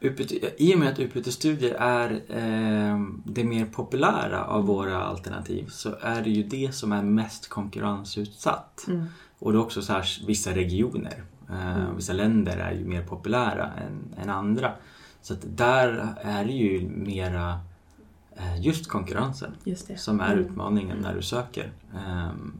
Utbyte, 0.00 0.50
I 0.62 0.74
och 0.74 0.78
med 0.78 0.88
att 0.92 0.98
utbytesstudier 0.98 1.74
är 1.74 2.10
eh, 2.28 3.00
det 3.24 3.44
mer 3.44 3.66
populära 3.66 4.44
av 4.44 4.66
våra 4.66 5.04
alternativ 5.04 5.68
så 5.68 5.94
är 6.00 6.22
det 6.22 6.30
ju 6.30 6.42
det 6.42 6.74
som 6.74 6.92
är 6.92 7.02
mest 7.02 7.48
konkurrensutsatt. 7.48 8.84
Mm. 8.88 9.04
Och 9.38 9.52
det 9.52 9.58
är 9.58 9.62
också 9.62 9.82
så 9.82 9.92
här, 9.92 10.26
vissa 10.26 10.50
regioner, 10.50 11.22
eh, 11.50 11.76
Mm. 11.76 11.96
vissa 11.96 12.12
länder 12.12 12.56
är 12.56 12.72
ju 12.72 12.84
mer 12.84 13.02
populära 13.02 13.70
än, 13.72 14.22
än 14.22 14.30
andra. 14.30 14.72
Så 15.22 15.34
att 15.34 15.40
där 15.44 16.14
är 16.22 16.44
det 16.44 16.52
ju 16.52 16.88
mera 16.88 17.60
eh, 18.36 18.60
just 18.60 18.88
konkurrensen 18.88 19.54
Just 19.64 19.98
som 19.98 20.20
är 20.20 20.32
Mm. 20.32 20.38
utmaningen 20.44 20.98
när 20.98 21.14
du 21.14 21.22
söker. 21.22 21.72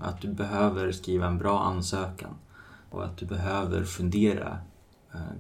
Att 0.01 0.20
du 0.20 0.29
behöver 0.29 0.92
skriva 0.92 1.27
en 1.27 1.38
bra 1.38 1.61
ansökan 1.61 2.31
och 2.90 3.05
att 3.05 3.16
du 3.16 3.27
behöver 3.27 3.85
fundera 3.85 4.59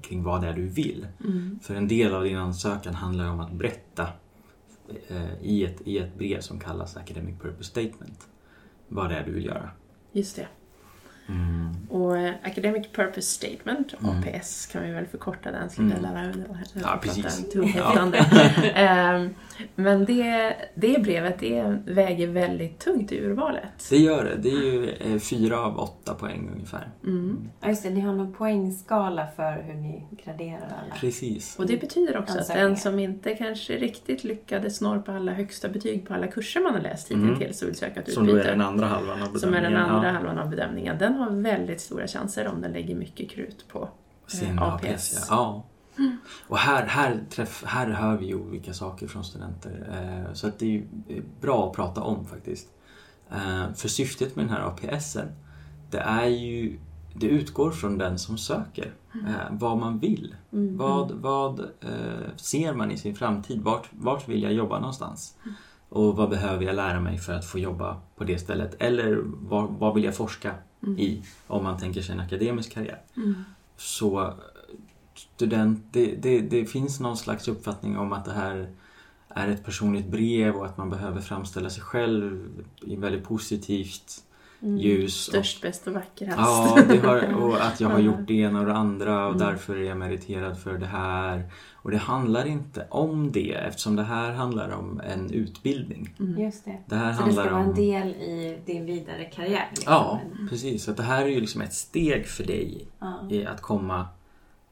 kring 0.02 0.22
vad 0.22 0.42
det 0.42 0.48
är 0.48 0.52
du 0.52 0.68
vill. 0.68 1.06
Mm. 1.24 1.58
För 1.62 1.74
en 1.74 1.88
del 1.88 2.14
av 2.14 2.24
din 2.24 2.36
ansökan 2.36 2.94
handlar 2.94 3.30
om 3.30 3.40
att 3.40 3.52
berätta 3.52 4.08
eh, 5.08 5.42
i 5.42 5.64
ett, 5.64 5.80
i 5.84 5.98
ett 5.98 6.18
brev 6.18 6.40
som 6.40 6.60
kallas 6.60 6.96
Academic 6.96 7.40
Purpose 7.40 7.70
Statement 7.70 8.28
vad 8.88 9.10
det 9.10 9.16
är 9.16 9.24
du 9.24 9.32
vill 9.32 9.44
göra. 9.44 9.70
Just 10.12 10.36
det. 10.36 10.48
Mm. 11.28 11.68
Och 11.90 12.18
eh, 12.18 12.34
Academic 12.42 12.88
Purpose 12.92 13.22
Statement, 13.22 13.94
Mm. 14.02 14.10
APS 14.18 14.66
kan 14.66 14.82
vi 14.82 14.90
väl 14.90 15.06
förkorta 15.06 15.50
den, 15.50 15.70
slipper 15.70 15.98
Mm. 15.98 16.02
lära 16.14 16.22
mig. 16.26 16.44
Ja, 16.82 16.98
precis. 17.02 17.44
Ehm, 18.74 19.30
Men 19.74 20.04
det, 20.04 20.54
det 20.74 21.02
brevet 21.02 21.38
det 21.38 21.78
väger 21.86 22.26
väldigt 22.28 22.78
tungt 22.78 23.12
i 23.12 23.20
urvalet. 23.24 23.86
Det 23.90 23.96
gör 23.96 24.24
det. 24.24 24.36
Det 24.36 24.48
är 24.48 24.62
ju 24.72 24.88
eh, 24.90 25.18
fyra 25.20 25.58
av 25.60 25.78
åtta 25.78 26.14
poäng 26.14 26.50
ungefär. 26.54 26.88
Mm. 27.04 27.38
Ja, 27.60 27.68
just 27.68 27.82
det. 27.82 27.90
Ni 27.90 28.00
har 28.00 28.12
någon 28.12 28.32
poängskala 28.32 29.26
för 29.36 29.62
hur 29.66 29.74
ni 29.74 30.02
graderar 30.24 30.66
alla. 30.84 30.94
Precis. 31.00 31.56
Och 31.58 31.66
det 31.66 31.76
betyder 31.80 32.16
också 32.18 32.38
att 32.38 32.48
den 32.48 32.76
som 32.76 32.98
inte 32.98 33.34
kanske 33.34 33.76
riktigt 33.76 34.24
lyckades 34.24 34.80
norpa 34.80 35.12
alla 35.12 35.32
högsta 35.32 35.68
betyg 35.68 36.06
på 36.08 36.14
alla 36.14 36.26
kurser 36.26 36.60
man 36.60 36.74
har 36.74 36.80
läst 36.80 37.10
Mm. 37.10 37.28
hittills 37.34 37.62
och 37.62 37.68
vill 37.68 37.76
söka 37.76 38.00
ett 38.00 38.12
Som 38.12 38.26
då 38.26 38.32
är 38.32 38.36
utbyte. 38.36 38.50
den 38.52 38.60
andra 38.60 38.86
halvan 38.86 39.22
av 39.22 39.26
som 39.38 39.54
är 39.54 39.60
den 39.60 39.72
bedömningen. 39.72 39.90
andra 39.90 40.08
Ja. 40.08 40.14
halvan 40.14 40.38
av 40.38 40.50
bedömningen. 40.50 40.98
Den 40.98 41.13
har 41.14 41.30
väldigt 41.30 41.80
stora 41.80 42.06
chanser 42.06 42.48
om 42.48 42.60
den 42.60 42.72
lägger 42.72 42.94
mycket 42.94 43.30
krut 43.30 43.68
på 43.68 43.88
Sin 44.26 44.58
eh, 44.58 44.62
APS, 44.62 44.84
APS. 44.84 45.26
ja. 45.30 45.64
ja. 45.96 46.10
Och 46.48 46.58
här, 46.58 46.86
här, 46.86 47.24
träff, 47.30 47.64
här 47.66 47.90
hör 47.90 48.16
vi 48.16 48.26
ju 48.26 48.34
olika 48.34 48.72
saker 48.72 49.06
från 49.06 49.24
studenter. 49.24 49.88
Eh, 49.92 50.34
så 50.34 50.46
att 50.46 50.58
det 50.58 50.76
är 50.76 50.82
eh, 51.08 51.22
bra 51.40 51.68
att 51.68 51.76
prata 51.76 52.02
om 52.02 52.26
faktiskt. 52.26 52.68
Eh, 53.30 53.72
för 53.74 53.88
syftet 53.88 54.36
med 54.36 54.44
den 54.44 54.54
här 54.54 54.60
APSen, 54.60 55.28
det 55.90 55.98
är 55.98 56.26
ju 56.26 56.78
det 57.14 57.26
utgår 57.26 57.70
från 57.70 57.98
den 57.98 58.18
som 58.18 58.38
söker. 58.38 58.92
Eh, 59.14 59.50
vad 59.50 59.78
man 59.78 59.98
vill. 59.98 60.34
Mm. 60.52 60.76
Vad, 60.76 61.12
vad 61.12 61.60
eh, 61.60 62.36
ser 62.36 62.74
man 62.74 62.90
i 62.90 62.96
sin 62.98 63.14
framtid? 63.14 63.62
Vart, 63.62 63.88
vart 63.90 64.28
vill 64.28 64.42
jag 64.42 64.52
jobba 64.52 64.78
någonstans? 64.78 65.36
Och 65.88 66.16
vad 66.16 66.30
behöver 66.30 66.64
jag 66.64 66.76
lära 66.76 67.00
mig 67.00 67.18
för 67.18 67.32
att 67.32 67.44
få 67.44 67.58
jobba 67.58 68.00
på 68.16 68.24
det 68.24 68.38
stället? 68.38 68.76
Eller 68.78 69.22
vad, 69.24 69.68
vad 69.68 69.94
vill 69.94 70.04
jag 70.04 70.16
forska 70.16 70.54
i 70.98 71.22
om 71.46 71.64
man 71.64 71.78
tänker 71.78 72.02
sig 72.02 72.12
en 72.12 72.20
akademisk 72.20 72.72
karriär? 72.72 73.00
Mm. 73.16 73.34
Så 73.76 74.34
student, 75.14 75.84
det, 75.92 76.14
det, 76.14 76.40
det 76.40 76.66
finns 76.66 77.00
någon 77.00 77.16
slags 77.16 77.48
uppfattning 77.48 77.98
om 77.98 78.12
att 78.12 78.24
det 78.24 78.32
här 78.32 78.68
är 79.28 79.48
ett 79.48 79.64
personligt 79.64 80.06
brev 80.06 80.54
och 80.54 80.66
att 80.66 80.76
man 80.76 80.90
behöver 80.90 81.20
framställa 81.20 81.70
sig 81.70 81.82
själv 81.82 82.48
i 82.80 82.96
väldigt 82.96 83.24
positivt 83.24 84.24
Mm. 84.64 84.78
ljus. 84.78 85.28
Och, 85.28 85.34
Störst, 85.34 85.62
bäst 85.62 85.86
och 85.86 85.92
vackrast. 85.92 86.38
ja, 86.38 86.78
det 86.88 86.98
har, 86.98 87.34
och 87.42 87.56
att 87.66 87.80
jag 87.80 87.88
har 87.88 87.98
gjort 87.98 88.26
det 88.26 88.34
ena 88.34 88.60
och 88.60 88.66
det 88.66 88.74
andra 88.74 89.26
och 89.26 89.34
Mm. 89.34 89.46
därför 89.46 89.76
är 89.76 89.82
jag 89.82 89.96
meriterad 89.96 90.58
för 90.58 90.78
det 90.78 90.86
här. 90.86 91.50
Och 91.74 91.90
det 91.90 91.96
handlar 91.98 92.46
inte 92.46 92.86
om 92.90 93.32
det 93.32 93.52
eftersom 93.54 93.96
det 93.96 94.02
här 94.02 94.32
handlar 94.32 94.70
om 94.70 95.00
en 95.00 95.30
utbildning. 95.30 96.14
Mm. 96.20 96.42
Just 96.42 96.64
det. 96.64 96.78
Det 96.86 96.96
här 96.96 97.12
Så 97.12 97.18
det 97.18 97.22
handlar 97.24 97.44
ska 97.44 97.52
vara 97.52 97.62
en 97.62 97.68
om... 97.70 97.74
del 97.74 98.08
i 98.08 98.58
din 98.66 98.86
vidare 98.86 99.24
karriär? 99.24 99.66
Liksom. 99.70 99.92
Ja, 99.92 100.20
precis. 100.50 100.84
Så 100.84 100.90
att 100.90 100.96
det 100.96 101.02
här 101.02 101.22
är 101.24 101.28
ju 101.28 101.40
liksom 101.40 101.60
ett 101.60 101.74
steg 101.74 102.26
för 102.26 102.44
dig 102.44 102.88
i 103.30 103.46
att 103.46 103.60
komma 103.60 104.06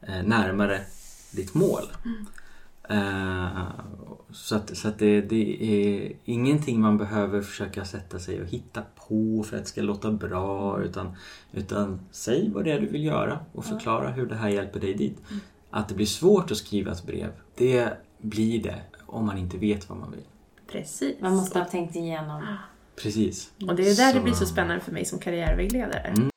eh, 0.00 0.22
närmare 0.24 0.81
ditt 1.33 1.55
mål. 1.55 1.83
Eh, 2.88 3.62
så 4.33 4.57
att, 4.57 4.77
så 4.77 4.88
att 4.88 4.99
det, 4.99 5.21
det 5.21 5.57
är 5.64 6.12
ingenting 6.25 6.81
man 6.81 6.99
behöver 6.99 7.42
försöka 7.42 7.85
sätta 7.85 8.18
sig 8.18 8.40
och 8.42 8.47
hitta 8.49 8.83
på 9.09 9.42
för 9.49 9.57
att 9.57 9.62
det 9.62 9.68
ska 9.68 9.83
låta 9.83 10.12
bra 10.12 10.83
utan, 10.83 11.16
utan 11.53 12.01
säg 12.11 12.51
vad 12.51 12.64
det 12.64 12.73
är 12.73 12.81
du 12.81 12.87
vill 12.87 13.05
göra 13.05 13.38
och 13.53 13.64
förklara 13.64 14.09
hur 14.11 14.27
det 14.27 14.35
här 14.35 14.49
hjälper 14.49 14.81
dig 14.81 14.95
dit. 14.95 15.18
Att 15.71 15.88
det 15.88 15.95
blir 15.95 16.07
svårt 16.07 16.51
att 16.51 16.57
skriva 16.57 16.92
ett 16.92 17.07
brev, 17.07 17.31
det 17.57 17.88
blir 18.18 18.62
det 18.62 18.79
om 19.07 19.27
man 19.27 19.38
inte 19.38 19.59
vet 19.59 19.88
vad 19.88 19.99
man 19.99 20.11
vill. 20.11 20.25
Precis. 20.73 21.21
Man 21.21 21.37
måste 21.37 21.59
ha 21.59 21.66
tänkt 21.66 21.97
igenom. 21.97 22.42
Precis. 23.03 23.53
Och 23.68 23.77
det 23.77 23.83
är 23.83 23.97
där 23.97 24.12
Så- 24.12 24.18
det 24.18 24.25
blir 24.25 24.33
så 24.35 24.47
spännande 24.47 24.81
för 24.85 24.92
mig 24.92 25.05
som 25.05 25.18
karriärvägledare. 25.18 25.99
Mm. 26.01 26.29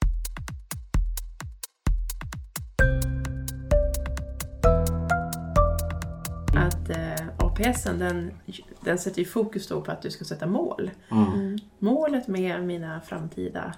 APSen 7.60 8.00
den, 8.00 8.32
den 8.82 8.98
sätter 8.98 9.20
ju 9.20 9.26
fokus 9.26 9.68
då 9.68 9.82
på 9.82 9.92
att 9.92 10.02
du 10.02 10.12
ska 10.12 10.26
sätta 10.26 10.46
mål. 10.46 10.92
Mm. 11.12 11.58
Målet 11.80 12.28
med 12.28 12.64
mina 12.64 13.02
framtida... 13.02 13.74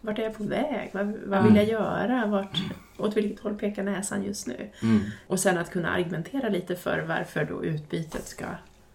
Vart 0.00 0.18
är 0.18 0.22
jag 0.22 0.36
på 0.36 0.44
väg? 0.44 0.90
Vad, 0.94 1.06
vad 1.06 1.38
Mm. 1.38 1.44
vill 1.44 1.56
jag 1.56 1.66
göra? 1.68 2.26
Vart, 2.26 2.58
åt 2.98 3.16
vilket 3.16 3.40
håll 3.40 3.54
pekar 3.54 3.82
näsan 3.82 4.24
just 4.24 4.46
nu? 4.46 4.70
Mm. 4.82 5.00
Och 5.26 5.40
sen 5.40 5.58
att 5.58 5.70
kunna 5.70 5.90
argumentera 5.90 6.48
lite 6.48 6.76
för 6.76 7.04
varför 7.08 7.44
då 7.44 7.64
utbytet 7.64 8.28
ska 8.28 8.44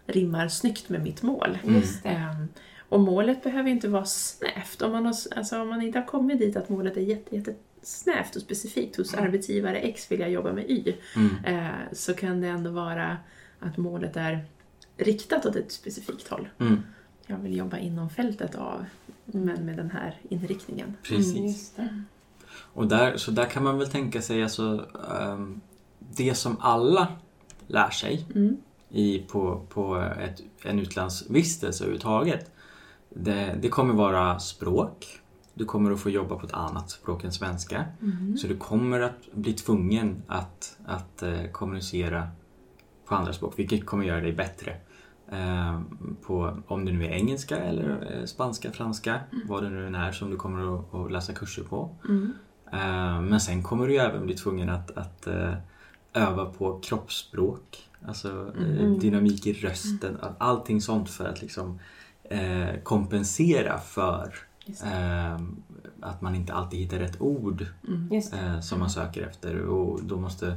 rimmar 0.05 0.47
snyggt 0.47 0.89
med 0.89 1.03
mitt 1.03 1.21
mål. 1.21 1.57
Just 1.63 2.03
det. 2.03 2.09
Ehm, 2.09 2.47
och 2.89 2.99
målet 2.99 3.43
behöver 3.43 3.69
ju 3.69 3.75
inte 3.75 3.87
vara 3.87 4.05
snävt. 4.05 4.81
Om 4.81 4.91
man, 4.91 5.05
har, 5.05 5.15
alltså, 5.35 5.61
om 5.61 5.69
man 5.69 5.81
inte 5.81 5.99
har 5.99 6.05
kommit 6.05 6.39
dit 6.39 6.57
att 6.57 6.69
målet 6.69 6.97
är 6.97 7.01
jätte, 7.01 7.35
jätte 7.35 7.53
snävt 7.81 8.35
och 8.35 8.41
specifikt 8.41 8.97
hos 8.97 9.13
arbetsgivare 9.13 9.77
X 9.79 10.11
vill 10.11 10.19
jag 10.19 10.31
jobba 10.31 10.53
med 10.53 10.69
Y. 10.69 10.93
Mm. 11.15 11.35
Eh, 11.45 11.73
så 11.91 12.13
kan 12.13 12.41
det 12.41 12.47
ändå 12.47 12.71
vara 12.71 13.17
att 13.59 13.77
målet 13.77 14.17
är 14.17 14.45
riktat 14.97 15.45
åt 15.45 15.55
ett 15.55 15.71
specifikt 15.71 16.27
håll. 16.27 16.47
Mm. 16.57 16.83
Jag 17.27 17.37
vill 17.37 17.57
jobba 17.57 17.77
inom 17.77 18.09
fältet 18.09 18.55
av, 18.55 18.85
men 19.25 19.65
med 19.65 19.77
den 19.77 19.91
här 19.91 20.17
inriktningen. 20.29 20.97
Precis. 21.03 21.73
Mm. 21.77 22.05
Och 22.51 22.87
där, 22.87 23.17
så 23.17 23.31
där 23.31 23.45
kan 23.45 23.63
man 23.63 23.77
väl 23.77 23.87
tänka 23.87 24.21
sig 24.21 24.43
alltså, 24.43 24.85
ehm, 25.11 25.61
det 25.99 26.35
som 26.35 26.57
alla 26.59 27.07
lär 27.67 27.89
sig 27.89 28.25
Mm. 28.35 28.57
i, 28.89 29.19
på, 29.19 29.65
på 29.69 29.97
ett, 29.97 30.41
en 30.63 30.79
utlandsvistelse 30.79 31.83
överhuvudtaget. 31.83 32.51
Det, 33.09 33.59
det 33.61 33.69
kommer 33.69 33.93
vara 33.93 34.39
språk. 34.39 35.21
Du 35.53 35.65
kommer 35.65 35.91
att 35.91 35.99
få 35.99 36.09
jobba 36.09 36.35
på 36.35 36.45
ett 36.45 36.53
annat 36.53 36.89
språk 36.89 37.23
än 37.23 37.31
svenska. 37.31 37.85
Mm. 38.01 38.37
Så 38.37 38.47
du 38.47 38.57
kommer 38.57 38.99
att 38.99 39.31
bli 39.33 39.53
tvungen 39.53 40.21
att, 40.27 40.77
att 40.85 41.23
eh, 41.23 41.43
kommunicera 41.51 42.27
på 43.09 43.15
andra 43.15 43.33
språk, 43.33 43.53
vilket 43.57 43.85
kommer 43.85 44.05
göra 44.05 44.21
dig 44.21 44.33
bättre. 44.33 44.75
Eh, 45.31 45.81
på, 46.21 46.57
om 46.67 46.85
det 46.85 46.91
nu 46.91 47.05
är 47.05 47.09
engelska 47.09 47.57
eller 47.57 48.17
eh, 48.19 48.25
spanska, 48.25 48.71
franska, 48.71 49.19
vad 49.45 49.63
det 49.63 49.69
nu 49.69 49.87
än 49.87 49.95
är 49.95 50.11
som 50.11 50.29
du 50.29 50.35
kommer 50.37 50.75
att, 50.79 50.93
att 50.93 51.11
läsa 51.11 51.33
kurser 51.33 51.63
på. 51.63 51.89
Mm. 52.09 52.33
Eh, 52.71 53.21
Men 53.21 53.39
sen 53.39 53.63
kommer 53.63 53.87
du 53.87 53.97
även 53.97 54.25
bli 54.25 54.35
tvungen 54.35 54.69
att, 54.69 54.97
att 54.97 55.27
öva 56.13 56.45
på 56.45 56.79
kroppsspråk, 56.79 57.89
alltså 58.05 58.51
Mm. 58.57 58.99
dynamik 58.99 59.47
i 59.47 59.53
rösten, 59.53 60.17
allting 60.37 60.81
sånt 60.81 61.09
för 61.09 61.25
att 61.25 61.41
liksom 61.41 61.79
kompensera 62.83 63.77
för 63.79 64.33
att 66.01 66.21
man 66.21 66.35
inte 66.35 66.53
alltid 66.53 66.79
hittar 66.79 66.97
rätt 66.99 67.21
ord 67.21 67.65
Mm. 67.87 68.61
Som 68.61 68.79
man 68.79 68.89
söker 68.89 69.21
efter 69.27 69.61
och 69.61 70.03
då 70.03 70.17
måste 70.17 70.55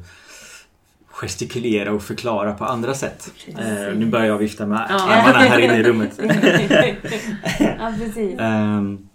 gestikulera 1.22 1.92
och 1.92 2.02
förklara 2.02 2.52
på 2.52 2.64
andra 2.64 2.94
sätt. 2.94 3.30
Eh, 3.46 3.96
nu 3.96 4.06
börjar 4.06 4.26
jag 4.26 4.38
vifta 4.38 4.66
med 4.66 4.87
Ja. 4.90 5.02
armarna 5.02 5.38
här 5.38 5.58
inne 5.58 5.76
i 5.76 5.82
rummet. 5.82 6.18
ja, 7.58 7.94
precis. 7.98 8.38
Ehm, 8.40 9.08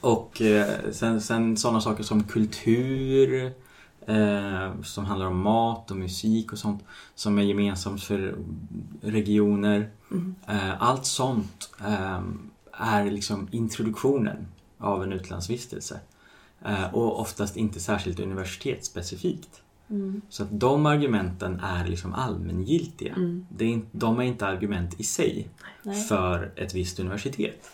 och 0.00 0.42
eh, 0.42 0.66
sen, 0.92 1.20
sen 1.20 1.56
sådana 1.56 1.80
saker 1.80 2.02
som 2.02 2.24
kultur, 2.24 3.52
eh, 4.06 4.80
som 4.82 5.04
handlar 5.04 5.26
om 5.26 5.40
mat 5.40 5.90
och 5.90 5.96
musik 5.96 6.52
och 6.52 6.58
sånt 6.58 6.84
som 7.14 7.38
är 7.38 7.42
gemensamt 7.42 8.02
för 8.02 8.34
regioner. 9.02 9.88
Mm. 10.10 10.34
Eh, 10.48 10.82
allt 10.82 11.06
sånt 11.06 11.70
ehm, 11.86 12.50
är 12.72 13.04
liksom 13.04 13.48
introduktionen 13.50 14.46
av 14.78 15.02
en 15.02 15.12
utlandsvistelse. 15.12 16.00
Eh, 16.64 16.94
och 16.94 17.20
oftast 17.20 17.56
inte 17.56 17.80
särskilt 17.80 18.20
universitetsspecifikt. 18.20 19.62
Mm. 19.90 20.20
Så 20.28 20.42
att 20.42 20.48
de 20.60 20.86
argumenten 20.86 21.60
är 21.60 21.86
liksom 21.86 22.14
allmängiltiga. 22.14 23.14
Mm. 23.14 23.46
Det 23.48 23.74
är, 23.74 23.80
de 23.92 24.18
är 24.18 24.22
inte 24.22 24.46
argument 24.46 25.00
i 25.00 25.04
sig 25.04 25.48
Nej. 25.82 26.02
för 26.02 26.52
ett 26.56 26.74
visst 26.74 27.00
universitet. 27.00 27.70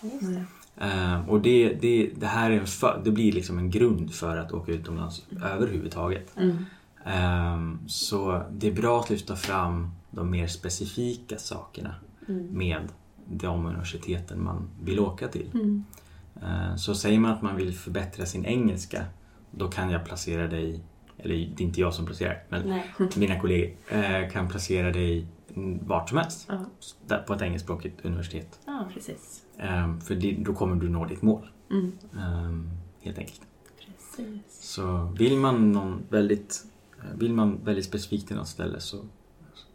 Eh, 0.76 1.28
och 1.28 1.40
det, 1.40 1.74
det, 1.80 2.10
det 2.16 2.26
här 2.26 2.50
är 2.50 2.64
för, 2.64 3.00
det 3.04 3.10
blir 3.10 3.32
liksom 3.32 3.58
en 3.58 3.70
grund 3.70 4.14
för 4.14 4.36
att 4.36 4.52
åka 4.52 4.72
utomlands 4.72 5.26
överhuvudtaget. 5.44 6.36
Mm. 6.36 6.64
Eh, 7.06 7.86
så 7.86 8.42
det 8.52 8.68
är 8.68 8.72
bra 8.72 9.00
att 9.00 9.10
lyfta 9.10 9.36
fram 9.36 9.90
de 10.10 10.30
mer 10.30 10.46
specifika 10.46 11.38
sakerna 11.38 11.94
Mm. 12.28 12.46
med 12.58 12.88
de 13.26 13.66
universiteten 13.66 14.44
man 14.44 14.68
vill 14.82 15.00
åka 15.00 15.28
till. 15.28 15.50
Mm. 15.54 15.84
Eh, 16.42 16.76
så 16.76 16.94
säger 16.94 17.18
man 17.18 17.32
att 17.32 17.42
man 17.42 17.56
vill 17.56 17.74
förbättra 17.74 18.26
sin 18.26 18.44
engelska, 18.44 19.04
då 19.50 19.68
kan 19.68 19.90
jag 19.90 20.04
placera 20.04 20.46
dig, 20.48 20.80
eller 21.18 21.34
det 21.34 21.62
är 21.62 21.64
inte 21.64 21.80
jag 21.80 21.94
som 21.94 22.06
placerar, 22.06 22.42
men 22.48 22.68
Nej. 22.68 22.94
mina 23.16 23.40
kollegor 23.40 23.76
eh, 23.88 24.30
kan 24.30 24.48
placera 24.48 24.90
dig 24.90 25.26
vart 25.80 26.08
som 26.08 26.18
helst 26.18 26.46
Ja, 26.48 26.64
där 27.06 27.18
på 27.18 27.34
ett 27.34 27.42
engelskspråkigt 27.42 28.04
universitet. 28.04 28.60
Ja. 28.66 28.88
precis. 28.94 29.42
Eh, 29.58 29.98
för 29.98 30.14
det, 30.14 30.36
då 30.38 30.54
kommer 30.54 30.76
du 30.76 30.88
nå 30.88 31.04
ditt 31.04 31.22
mål. 31.22 31.50
Mm. 31.70 31.92
Ehm, 32.18 32.70
helt 33.00 33.18
enkelt. 33.18 33.40
Precis. 33.78 34.60
Så 34.60 35.14
vill 35.18 35.36
man, 35.36 35.72
någon 35.72 36.02
väldigt, 36.10 36.64
eh, 36.98 37.18
vill 37.18 37.32
man 37.32 37.64
väldigt 37.64 37.84
specifikt 37.84 38.26
till 38.26 38.36
något 38.36 38.48
ställe 38.48 38.80
så 38.80 38.96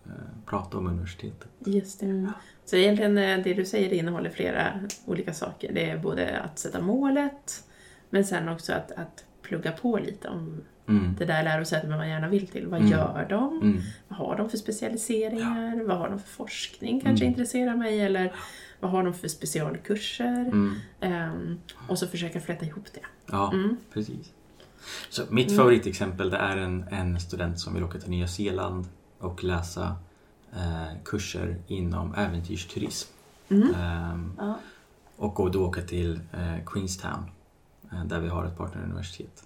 eh, 0.05 0.11
prata 0.45 0.77
om 0.77 0.87
universitetet. 0.87 1.49
Just 1.65 1.99
det. 1.99 2.05
Mm. 2.05 2.31
Så 2.65 2.75
egentligen 2.75 3.17
eh, 3.17 3.43
det 3.43 3.53
du 3.53 3.65
säger 3.65 3.89
det 3.89 3.95
innehåller 3.95 4.29
flera 4.29 4.79
olika 5.05 5.33
saker. 5.33 5.73
Det 5.73 5.89
är 5.89 5.97
både 5.97 6.39
att 6.39 6.59
sätta 6.59 6.81
målet, 6.81 7.63
men 8.09 8.25
sen 8.25 8.49
också 8.49 8.73
att, 8.73 8.91
att 8.91 9.25
plugga 9.41 9.71
på 9.71 9.97
lite 9.97 10.27
om 10.27 10.61
Mm. 10.89 11.15
det 11.19 11.25
där 11.25 11.43
lärosätet 11.43 11.89
man 11.89 12.09
gärna 12.09 12.27
vill 12.29 12.47
till. 12.47 12.67
Vad 12.67 12.79
Mm. 12.79 12.91
gör 12.91 13.25
de? 13.29 13.59
Mm. 13.61 13.81
Vad 14.07 14.17
har 14.19 14.37
de 14.37 14.49
för 14.49 14.57
specialiseringar? 14.57 15.83
Vad 15.87 15.97
har 15.97 16.09
de 16.09 16.19
för 16.19 16.27
forskning 16.29 17.01
kanske 17.01 17.25
Mm. 17.25 17.33
intresserar 17.33 17.75
mig? 17.75 18.01
Eller 18.01 18.33
vad 18.79 18.91
har 18.91 19.03
de 19.03 19.13
för 19.13 19.27
specialkurser? 19.27 20.51
Ehm, 20.99 21.59
och 21.87 21.99
så 21.99 22.07
försöka 22.07 22.39
fläta 22.39 22.65
ihop 22.65 22.85
det. 22.93 22.99
Ja, 23.31 23.51
Mm. 23.53 23.77
precis. 23.93 24.31
Så 25.09 25.23
mitt 25.29 25.55
favoritexempel 25.57 26.29
det 26.29 26.37
är 26.37 26.57
en, 26.57 26.83
en 26.91 27.19
student 27.19 27.59
som 27.59 27.73
vill 27.73 27.83
åka 27.83 27.99
till 27.99 28.09
Nya 28.09 28.27
Zeeland 28.27 28.85
och 29.19 29.43
läsa 29.43 29.95
eh, 30.55 30.97
kurser 31.05 31.57
inom 31.67 32.13
äventyrsturism. 32.15 33.09
Ehm, 33.49 34.33
Ja. 34.37 34.59
och 35.17 35.51
då 35.51 35.65
åka 35.65 35.81
till 35.81 36.19
eh, 36.33 36.65
Queenstown 36.65 37.31
eh, 37.91 38.05
där 38.05 38.19
vi 38.19 38.27
har 38.27 38.45
ett 38.45 38.57
partneruniversitet. 38.57 39.43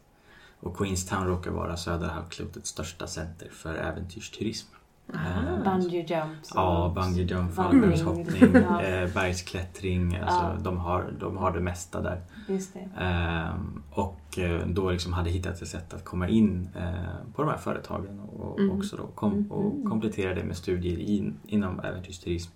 Och 0.63 0.77
Queenstown 0.77 1.27
råkar 1.27 1.51
vara 1.51 1.77
södra 1.77 2.07
halvklotets 2.07 2.69
största 2.69 3.07
center 3.07 3.49
för 3.51 3.75
äventyrsturism. 3.75 4.67
Eh, 5.13 5.63
Bungee 5.63 6.05
jumps. 6.07 6.51
och 6.51 6.57
Ja, 6.57 6.91
bungee 6.95 7.23
jump, 7.25 7.53
fallskärmshoppning, 7.55 8.53
Ja. 8.69 8.81
eh, 8.81 9.13
bergsklättring. 9.13 10.15
Alltså, 10.15 10.43
Ja. 10.43 10.55
de, 10.63 10.77
har, 10.77 11.13
de 11.19 11.37
har 11.37 11.51
det 11.51 11.59
mesta 11.59 12.01
där. 12.01 12.21
Det. 12.47 12.89
Ehm, 12.99 13.83
och 13.91 14.39
eh, 14.39 14.67
då 14.67 14.91
liksom 14.91 15.13
hade 15.13 15.29
hittat 15.29 15.61
ett 15.61 15.67
sätt 15.67 15.93
att 15.93 16.05
komma 16.05 16.27
in 16.27 16.69
eh, 16.75 17.33
på 17.35 17.41
de 17.41 17.51
här 17.51 17.57
företagen 17.57 18.19
och 18.19 18.59
Mm. 18.59 18.77
också 18.77 18.97
då 18.97 19.07
kom, 19.07 19.51
och 19.51 19.75
Mhm. 19.75 19.89
komplettera 19.89 20.35
det 20.35 20.43
med 20.43 20.57
studier 20.57 20.99
in, 20.99 21.39
inom 21.47 21.79
äventyrsturism. 21.79 22.51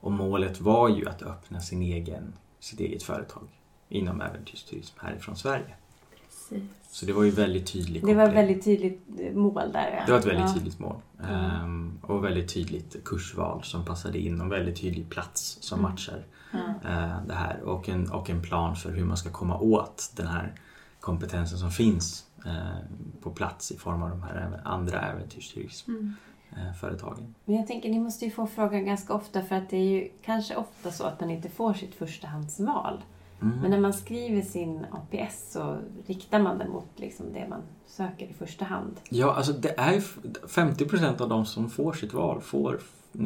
Och 0.00 0.12
målet 0.12 0.60
var 0.60 0.88
ju 0.88 1.08
att 1.08 1.22
öppna 1.22 1.60
sin 1.60 1.82
egen, 1.82 2.32
sitt 2.60 2.80
eget 2.80 3.02
företag 3.02 3.42
inom 3.88 4.20
äventyrsturism 4.20 4.98
härifrån 5.02 5.36
Sverige. 5.36 5.74
Precis. 6.52 6.68
Så 6.90 7.06
det 7.06 7.12
var 7.12 7.22
ju 7.24 7.30
väldigt 7.30 7.66
tydligt. 7.72 8.06
Det 8.06 8.14
var 8.14 8.28
ett 8.28 8.34
väldigt 8.34 8.64
tydligt 8.64 9.02
eh, 9.18 9.32
mål 9.34 9.72
där. 9.72 9.94
ja. 9.98 10.02
Det 10.06 10.12
var 10.12 10.18
ett 10.18 10.26
väldigt 10.26 10.46
ja. 10.48 10.54
tydligt 10.54 10.78
mål. 10.78 10.96
Mm. 11.28 11.34
Ehm, 11.34 11.98
och 12.02 12.24
väldigt 12.24 12.54
tydligt 12.54 13.04
kursval 13.04 13.62
som 13.64 13.84
passade 13.84 14.18
in 14.18 14.40
och 14.40 14.52
väldigt 14.52 14.80
tydlig 14.80 15.10
plats 15.10 15.58
som 15.60 15.78
Mm. 15.78 15.90
matchar 15.90 16.24
eh, 16.84 17.16
det 17.26 17.34
här. 17.34 17.60
Och 17.64 17.88
en, 17.88 18.10
och 18.10 18.30
en 18.30 18.42
plan 18.42 18.76
för 18.76 18.92
hur 18.92 19.04
man 19.04 19.16
ska 19.16 19.30
komma 19.30 19.58
åt 19.58 20.12
den 20.16 20.26
här 20.26 20.52
kompetensen 21.00 21.58
som 21.58 21.70
finns 21.70 22.24
eh, 22.46 22.76
på 23.22 23.30
plats 23.30 23.72
i 23.72 23.78
form 23.78 24.02
av 24.02 24.10
de 24.10 24.22
här 24.22 24.60
andra 24.64 24.98
Mm. 25.00 25.16
äventyrsturismföretagen. 25.16 27.34
Men 27.44 27.56
jag 27.56 27.66
tänker, 27.66 27.88
ni 27.90 27.98
måste 28.00 28.24
ju 28.24 28.30
få 28.30 28.46
frågan 28.46 28.84
ganska 28.86 29.14
ofta 29.14 29.42
för 29.42 29.54
att 29.54 29.70
det 29.70 29.76
är 29.76 29.90
ju 29.90 30.08
kanske 30.24 30.56
ofta 30.56 30.90
så 30.90 31.04
att 31.04 31.20
man 31.20 31.30
inte 31.30 31.48
får 31.48 31.74
sitt 31.74 31.94
förstahandsval. 31.94 33.00
Mm. 33.42 33.58
Men 33.60 33.70
när 33.70 33.80
man 33.80 33.92
skriver 33.92 34.42
sin 34.42 34.86
APS 34.92 35.52
så 35.52 35.78
riktar 36.06 36.38
man 36.38 36.58
den 36.58 36.70
mot 36.70 36.88
liksom 36.96 37.32
det 37.32 37.48
man 37.48 37.60
söker 37.86 38.26
i 38.26 38.32
första 38.32 38.64
hand. 38.64 39.00
Ja, 39.08 39.34
alltså 39.34 39.52
det 39.52 39.74
är 39.80 39.92
ju 39.92 39.98
f- 39.98 40.18
50% 40.48 41.20
av 41.20 41.28
de 41.28 41.46
som 41.46 41.70
får 41.70 41.92
sitt 41.92 42.14
val 42.14 42.40
får 42.40 42.80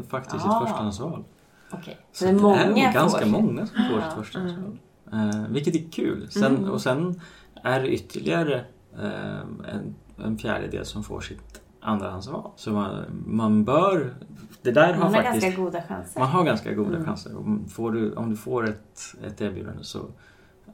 faktiskt 0.08 0.34
Ah. 0.34 0.38
sitt 0.38 0.68
förstahandsval. 0.68 1.24
Okej. 1.70 1.98
Så 2.12 2.18
Så 2.18 2.24
det 2.24 2.30
är 2.30 2.34
många 2.34 2.56
är 2.64 2.68
nog 2.68 2.92
ganska 2.94 3.20
får 3.20 3.26
många 3.26 3.66
som 3.66 3.76
får 3.90 3.98
Ja. 4.00 4.04
sitt 4.10 4.14
förstahandsval. 4.18 4.78
Eh, 5.12 5.46
vilket 5.50 5.74
är 5.74 5.90
kul. 5.92 6.30
Sen, 6.30 6.56
Mm. 6.56 6.70
Och 6.70 6.80
sen 6.82 7.20
är 7.62 7.80
det 7.80 7.88
ytterligare 7.88 8.64
eh, 8.98 9.40
en, 9.74 9.94
en 10.24 10.38
fjärdedel 10.38 10.84
som 10.84 11.04
får 11.04 11.20
sitt 11.20 11.60
andrahandsval. 11.86 12.50
Så 12.56 12.70
man, 12.70 13.04
man 13.26 13.64
bör... 13.64 14.14
Det 14.62 14.70
där 14.70 14.92
har 14.92 15.04
Man 15.04 15.14
har 15.14 15.22
faktiskt... 15.22 15.44
ganska 15.44 15.62
goda 15.62 15.82
chanser. 15.82 16.20
Man 16.20 16.28
har 16.28 16.44
ganska 16.44 16.72
goda 16.72 16.94
Mm. 16.94 17.04
chanser. 17.04 17.36
Om, 17.38 17.68
får 17.68 17.92
du, 17.92 18.12
om 18.14 18.30
du 18.30 18.36
får 18.36 18.68
ett, 18.68 19.00
ett 19.26 19.40
erbjudande 19.40 19.84
så 19.84 19.98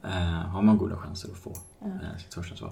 eh, 0.03 0.09
har 0.49 0.61
man 0.61 0.77
goda 0.77 0.97
chanser 0.97 1.29
att 1.31 1.37
få 1.37 1.53
Ja. 1.79 1.87
eh, 1.87 2.17
sitt 2.17 2.33
förstahandsval. 2.33 2.71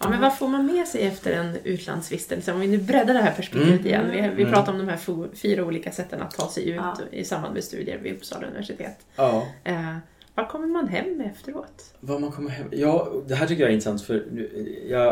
Ja, 0.00 0.08
men 0.08 0.20
vad 0.20 0.38
får 0.38 0.48
man 0.48 0.66
med 0.66 0.86
sig 0.88 1.02
efter 1.06 1.32
en 1.32 1.56
utlandsvistelse? 1.64 2.52
Om 2.52 2.60
vi 2.60 2.66
nu 2.68 2.78
breddar 2.78 3.14
det 3.14 3.20
här 3.20 3.32
perspektivet 3.34 3.80
Mm. 3.80 3.86
igen. 3.86 4.10
Vi, 4.10 4.20
vi 4.36 4.42
Mm. 4.42 4.54
pratar 4.54 4.72
om 4.72 4.78
de 4.78 4.88
här 4.88 5.34
fyra 5.34 5.64
olika 5.64 5.92
sätten 5.92 6.22
att 6.22 6.30
ta 6.30 6.48
sig 6.48 6.68
ut 6.68 6.76
Ja. 6.76 6.96
i 7.12 7.24
samband 7.24 7.54
med 7.54 7.64
studier 7.64 7.98
vid 7.98 8.16
Uppsala 8.16 8.46
universitet. 8.46 9.06
Ja. 9.16 9.46
Eh, 9.64 9.96
vad 10.36 10.48
kommer 10.48 10.66
man 10.66 10.88
hem 10.88 11.16
med 11.18 11.26
efteråt? 11.26 11.94
Vad 12.00 12.20
man 12.20 12.32
kommer 12.32 12.50
hem... 12.50 12.68
Ja, 12.72 13.12
det 13.26 13.34
här 13.34 13.46
tycker 13.46 13.62
jag 13.62 13.70
är 13.70 13.74
intressant 13.74 14.02
för 14.02 14.14
nu- 14.32 14.86
jag 14.90 15.08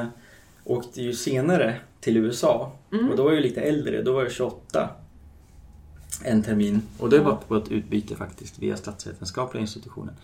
eh, 0.00 0.06
åkte 0.64 1.02
ju 1.02 1.12
senare 1.12 1.76
till 2.00 2.16
USA 2.16 2.72
Mm. 2.92 3.10
och 3.10 3.16
då 3.16 3.24
var 3.24 3.32
jag 3.32 3.42
lite 3.42 3.60
äldre, 3.60 4.02
då 4.02 4.12
var 4.12 4.22
jag 4.22 4.32
28 4.32 4.90
en 6.24 6.42
termin 6.42 6.82
och 6.98 7.10
det 7.10 7.18
var 7.18 7.36
på 7.36 7.56
ett 7.56 7.68
utbyte 7.68 8.16
faktiskt 8.16 8.58
via 8.58 8.76
statsvetenskapliga 8.76 9.60
institutionen. 9.60 10.14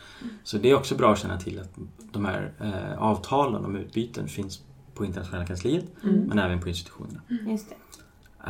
Så 0.44 0.58
det 0.58 0.70
är 0.70 0.74
också 0.74 0.94
bra 0.94 1.12
att 1.12 1.18
känna 1.18 1.40
till 1.40 1.60
att 1.60 1.70
de 2.12 2.24
här 2.24 2.52
eh, 2.60 3.02
avtalen 3.02 3.64
om 3.64 3.76
utbyten 3.76 4.28
finns 4.28 4.62
på 4.94 5.04
internationella 5.04 5.46
kansliet 5.46 5.84
Mm. 6.04 6.14
men 6.20 6.38
även 6.38 6.60
på 6.60 6.68
institutionerna. 6.68 7.20
Just 7.46 7.68
det. 7.68 7.76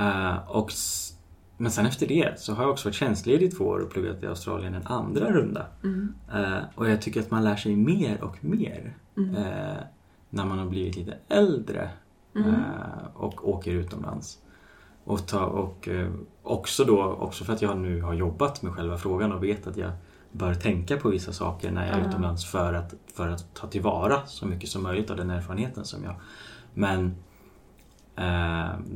Eh, 0.00 0.50
och, 0.50 0.72
men 1.56 1.70
sen 1.70 1.86
efter 1.86 2.06
det 2.06 2.40
så 2.40 2.54
har 2.54 2.62
jag 2.62 2.72
också 2.72 2.88
varit 2.88 2.96
tjänstledig 2.96 3.46
i 3.46 3.50
två 3.50 3.64
år 3.64 3.78
och 3.78 3.90
pluggat 3.90 4.22
i 4.22 4.26
Australien 4.26 4.74
en 4.74 4.86
andra 4.86 5.32
runda. 5.32 5.66
Mm. 5.84 6.14
Eh, 6.34 6.58
och 6.74 6.90
jag 6.90 7.02
tycker 7.02 7.20
att 7.20 7.30
man 7.30 7.44
lär 7.44 7.56
sig 7.56 7.76
mer 7.76 8.24
och 8.24 8.44
mer 8.44 8.96
Mm. 9.16 9.34
eh, 9.36 9.76
när 10.30 10.44
man 10.44 10.58
har 10.58 10.66
blivit 10.66 10.96
lite 10.96 11.18
äldre 11.28 11.90
Mm. 12.36 12.48
eh, 12.54 12.54
och 13.14 13.48
åker 13.48 13.72
utomlands. 13.72 14.38
Och, 15.04 15.26
ta, 15.26 15.44
och 15.44 15.88
eh, 15.88 16.10
också 16.42 16.84
då, 16.84 17.02
också 17.04 17.44
för 17.44 17.52
att 17.52 17.62
jag 17.62 17.78
nu 17.78 18.00
har 18.02 18.14
jobbat 18.14 18.62
med 18.62 18.72
själva 18.72 18.98
frågan 18.98 19.32
och 19.32 19.44
vet 19.44 19.66
att 19.66 19.76
jag 19.76 19.90
bör 20.32 20.54
tänka 20.54 20.96
på 20.96 21.08
vissa 21.08 21.32
saker 21.32 21.70
när 21.70 21.86
jag 21.86 21.98
är 21.98 22.08
utomlands 22.08 22.44
för 22.44 22.74
att, 22.74 22.94
för 23.14 23.28
att 23.28 23.54
ta 23.54 23.66
tillvara 23.66 24.26
så 24.26 24.46
mycket 24.46 24.68
som 24.68 24.82
möjligt 24.82 25.10
av 25.10 25.16
den 25.16 25.30
erfarenheten 25.30 25.84
som 25.84 26.04
jag 26.04 26.14
Men 26.74 27.14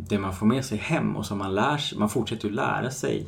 det 0.08 0.18
man 0.18 0.32
får 0.34 0.46
med 0.46 0.64
sig 0.64 0.78
hem 0.78 1.16
och 1.16 1.26
som 1.26 1.38
man 1.38 1.54
lär 1.54 1.76
sig, 1.76 1.98
man 1.98 2.08
fortsätter 2.08 2.48
ju 2.48 2.54
lära 2.54 2.90
sig 2.90 3.26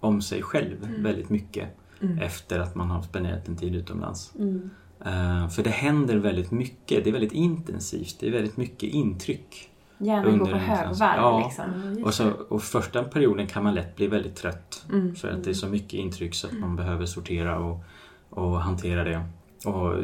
om 0.00 0.22
sig 0.22 0.42
själv 0.42 0.84
Mm. 0.84 1.02
väldigt 1.02 1.30
mycket 1.30 1.68
Mm. 2.00 2.18
efter 2.18 2.58
att 2.58 2.74
man 2.74 2.90
har 2.90 3.02
spenderat 3.02 3.48
en 3.48 3.56
tid 3.56 3.74
utomlands. 3.74 4.32
Mm. 4.38 4.70
Eh, 5.04 5.48
för 5.48 5.62
det 5.62 5.70
händer 5.70 6.16
väldigt 6.16 6.50
mycket, 6.50 7.04
det 7.04 7.10
är 7.10 7.12
väldigt 7.12 7.32
intensivt, 7.32 8.16
det 8.20 8.26
är 8.28 8.32
väldigt 8.32 8.56
mycket 8.56 8.82
intryck. 8.94 9.70
Gärna 9.98 10.24
Under 10.28 10.38
gå 10.44 10.50
på 10.50 10.56
högvarv 10.56 11.16
Ja. 11.16 11.42
liksom. 11.46 12.04
Och, 12.04 12.14
så, 12.14 12.30
och 12.48 12.62
första 12.62 13.02
perioden 13.04 13.46
kan 13.46 13.64
man 13.64 13.74
lätt 13.74 13.96
bli 13.96 14.06
väldigt 14.06 14.36
trött 14.36 14.84
Mm. 14.92 15.14
för 15.14 15.28
att 15.30 15.44
det 15.44 15.50
är 15.50 15.54
så 15.54 15.68
mycket 15.68 15.92
intryck 15.94 16.34
så 16.34 16.46
att 16.46 16.52
man 16.52 16.76
behöver 16.76 17.06
sortera 17.06 17.58
och, 17.58 17.84
och 18.30 18.60
hantera 18.60 19.04
det. 19.04 19.24
Och 19.70 19.94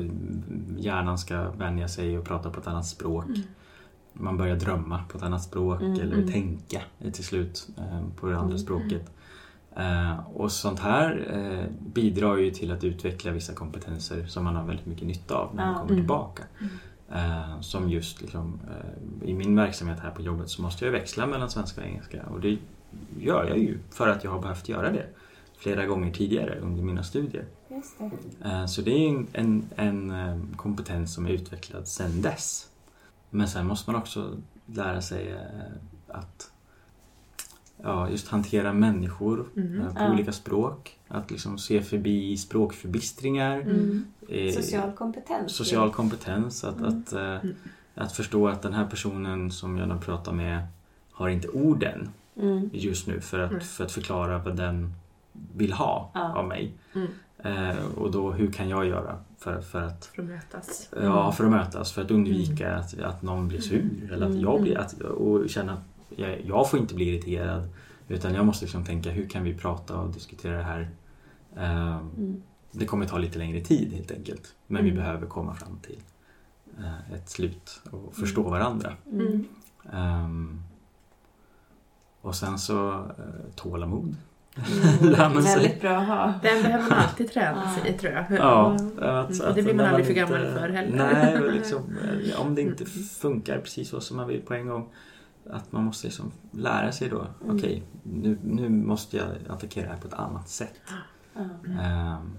hjärnan 0.78 1.18
ska 1.18 1.50
vänja 1.50 1.88
sig 1.88 2.18
och 2.18 2.24
prata 2.24 2.50
på 2.50 2.60
ett 2.60 2.66
annat 2.66 2.86
språk. 2.86 3.24
Mm. 4.14 4.24
Man 4.24 4.36
börjar 4.36 4.56
drömma 4.56 5.04
på 5.08 5.18
ett 5.18 5.24
annat 5.24 5.42
språk 5.42 5.80
Mm, 5.82 5.92
eller 6.00 6.14
mm. 6.16 6.32
tänka 6.32 6.80
till 7.12 7.24
slut 7.24 7.68
eh, 7.78 8.00
på 8.20 8.26
det 8.26 8.34
andra 8.38 8.46
Mm, 8.54 8.58
språket. 8.58 9.10
Eh, 9.76 10.18
och 10.34 10.52
sånt 10.52 10.80
här 10.80 11.26
eh, 11.32 11.76
bidrar 11.94 12.36
ju 12.36 12.50
till 12.50 12.70
att 12.72 12.84
utveckla 12.84 13.32
vissa 13.32 13.52
kompetenser 13.54 14.26
som 14.26 14.44
man 14.44 14.56
har 14.56 14.64
väldigt 14.64 14.86
mycket 14.86 15.06
nytta 15.06 15.34
av 15.34 15.54
när 15.54 15.66
man 15.66 15.74
kommer 15.74 15.90
Mm. 15.90 16.02
tillbaka. 16.02 16.42
Som 17.60 17.90
just 17.90 18.20
liksom, 18.22 18.60
i 19.22 19.34
min 19.34 19.56
verksamhet 19.56 19.98
här 20.00 20.10
på 20.10 20.22
jobbet 20.22 20.48
så 20.50 20.62
måste 20.62 20.84
jag 20.84 20.92
växla 20.92 21.26
mellan 21.26 21.50
svenska 21.50 21.80
och 21.80 21.86
engelska 21.86 22.22
och 22.22 22.40
det 22.40 22.58
gör 23.18 23.44
jag 23.48 23.58
ju 23.58 23.78
för 23.90 24.08
att 24.08 24.24
jag 24.24 24.30
har 24.30 24.40
behövt 24.42 24.68
göra 24.68 24.90
det 24.92 25.06
flera 25.58 25.86
gånger 25.86 26.12
tidigare 26.12 26.58
under 26.60 26.82
mina 26.82 27.02
studier. 27.02 27.44
Det. 27.68 28.68
Så 28.68 28.82
det 28.82 28.90
är 28.90 29.08
en, 29.08 29.26
en, 29.32 30.10
en 30.10 30.46
kompetens 30.56 31.14
som 31.14 31.26
är 31.26 31.30
utvecklad 31.30 31.88
sedan 31.88 32.22
dess. 32.22 32.69
Men 33.30 33.48
sen 33.48 33.66
måste 33.66 33.90
man 33.90 34.00
också 34.00 34.36
lära 34.66 35.00
sig 35.02 35.32
eh, 35.32 35.72
att 36.16 36.50
ja, 37.82 38.10
just 38.10 38.28
hantera 38.28 38.72
människor 38.72 39.46
Mm. 39.56 39.80
eh, 39.80 39.94
på 39.94 40.02
Ja. 40.02 40.12
olika 40.12 40.32
språk. 40.32 40.98
Att 41.08 41.30
liksom 41.30 41.58
se 41.58 41.82
förbi 41.82 42.36
språkförbistringar. 42.36 43.60
Mm. 43.60 44.04
eh, 44.28 44.52
Social 44.54 44.92
kompetens. 44.92 45.52
social 45.56 45.90
kompetens. 45.92 46.64
Att, 46.64 46.78
Mm. 46.78 46.88
att, 47.02 47.12
eh, 47.12 47.20
Mm. 47.22 47.54
att 47.94 48.12
förstå 48.12 48.48
att 48.48 48.62
den 48.62 48.72
här 48.72 48.86
personen 48.86 49.50
som 49.50 49.78
jag 49.78 49.88
nu 49.88 49.98
pratar 49.98 50.32
med 50.32 50.66
har 51.12 51.28
inte 51.28 51.48
orden 51.48 52.08
Mm. 52.36 52.70
just 52.72 53.06
nu 53.06 53.20
för 53.20 53.38
att, 53.38 53.50
Mm. 53.50 53.62
för 53.62 53.84
att 53.84 53.92
förklara 53.92 54.38
vad 54.38 54.56
den 54.56 54.94
vill 55.56 55.72
ha 55.72 56.10
Ja. 56.14 56.34
av 56.34 56.48
mig. 56.48 56.72
Mm. 57.42 57.68
Eh, 57.76 57.84
och 57.98 58.10
då 58.10 58.32
hur 58.32 58.52
kan 58.52 58.68
jag 58.68 58.86
göra 58.86 59.18
för, 59.38 59.60
för 59.60 59.82
att 59.82 60.04
För 60.04 60.22
att 60.22 60.28
mötas. 60.28 60.88
Ja, 61.02 61.32
för 61.32 61.44
att 61.44 61.50
mötas, 61.50 61.92
för 61.92 62.02
att 62.02 62.10
undvika 62.10 62.74
att, 62.76 62.98
att 63.00 63.22
någon 63.22 63.48
blir 63.48 63.60
sur 63.60 64.12
eller 64.12 64.26
att 64.26 64.32
Mm. 64.32 64.40
jag 64.42 64.62
blir, 64.62 64.78
att, 64.78 65.00
och 65.00 65.48
känna 65.50 65.72
att 65.72 65.80
jag, 66.08 66.40
jag 66.44 66.70
får 66.70 66.80
inte 66.80 66.94
bli 66.94 67.04
irriterad 67.08 67.68
utan 68.08 68.34
jag 68.34 68.46
måste 68.46 68.64
liksom 68.64 68.84
tänka 68.84 69.10
hur 69.10 69.28
kan 69.28 69.44
vi 69.44 69.54
prata 69.54 69.96
och 69.96 70.10
diskutera 70.12 70.56
det 70.56 70.62
här. 70.62 70.90
Eh, 71.56 71.96
Mm. 72.16 72.42
det 72.72 72.86
kommer 72.86 73.06
ta 73.06 73.18
lite 73.18 73.38
längre 73.38 73.60
tid 73.60 73.92
helt 73.92 74.10
enkelt 74.10 74.54
men 74.66 74.84
vi 74.84 74.90
Mm. 74.90 75.02
behöver 75.02 75.26
komma 75.26 75.54
fram 75.54 75.78
till 75.82 75.98
eh, 76.78 77.12
ett 77.14 77.28
slut 77.30 77.80
och 77.90 78.14
förstå 78.14 78.42
varandra. 78.42 78.92
Mm. 79.12 79.44
Ehm, 79.92 80.62
och 82.20 82.34
sen 82.34 82.58
så 82.58 82.90
eh, 82.92 83.04
tålamod. 83.56 84.16
Mm. 85.00 85.12
Lär 85.12 85.30
man 85.34 85.42
sig. 85.42 85.54
Väldigt 85.62 85.80
bra 85.80 85.96
att 85.96 86.06
ha. 86.06 86.34
Den 86.42 86.62
behöver 86.62 86.88
man 86.90 86.98
alltid 86.98 87.30
träna 87.32 87.70
sig 87.70 87.90
i 87.90 87.98
tror 87.98 88.12
jag. 88.12 88.24
Ja, 88.38 88.70
Mm. 88.80 88.92
att, 88.98 89.40
Och 89.40 89.54
det 89.54 89.62
blir 89.62 89.74
man 89.74 89.86
aldrig 89.86 90.06
för 90.06 90.12
inte- 90.12 90.32
gammal 90.34 90.52
för 90.52 90.68
heller. 90.68 90.96
Nej, 91.12 91.52
liksom, 91.52 91.82
eh, 92.32 92.40
om 92.40 92.54
det 92.54 92.62
inte 92.62 92.84
Mm. 92.84 93.02
funkar 93.20 93.58
precis 93.58 93.88
så 93.88 94.00
som 94.00 94.16
man 94.16 94.28
vill 94.28 94.40
på 94.40 94.54
en 94.54 94.66
gång. 94.66 94.88
Att 95.50 95.72
man 95.72 95.84
måste 95.84 96.06
liksom 96.06 96.32
lära 96.52 96.92
sig 96.92 97.08
då. 97.08 97.26
Mm. 97.44 97.56
Okej, 97.56 97.82
nu, 98.02 98.38
nu 98.44 98.68
måste 98.68 99.16
jag 99.16 99.26
attackera 99.48 99.84
det 99.84 99.90
här 99.92 100.00
på 100.00 100.06
ett 100.08 100.14
annat 100.14 100.48
sätt. 100.48 100.74
Mm. 101.36 101.78
Ehm, 101.80 102.32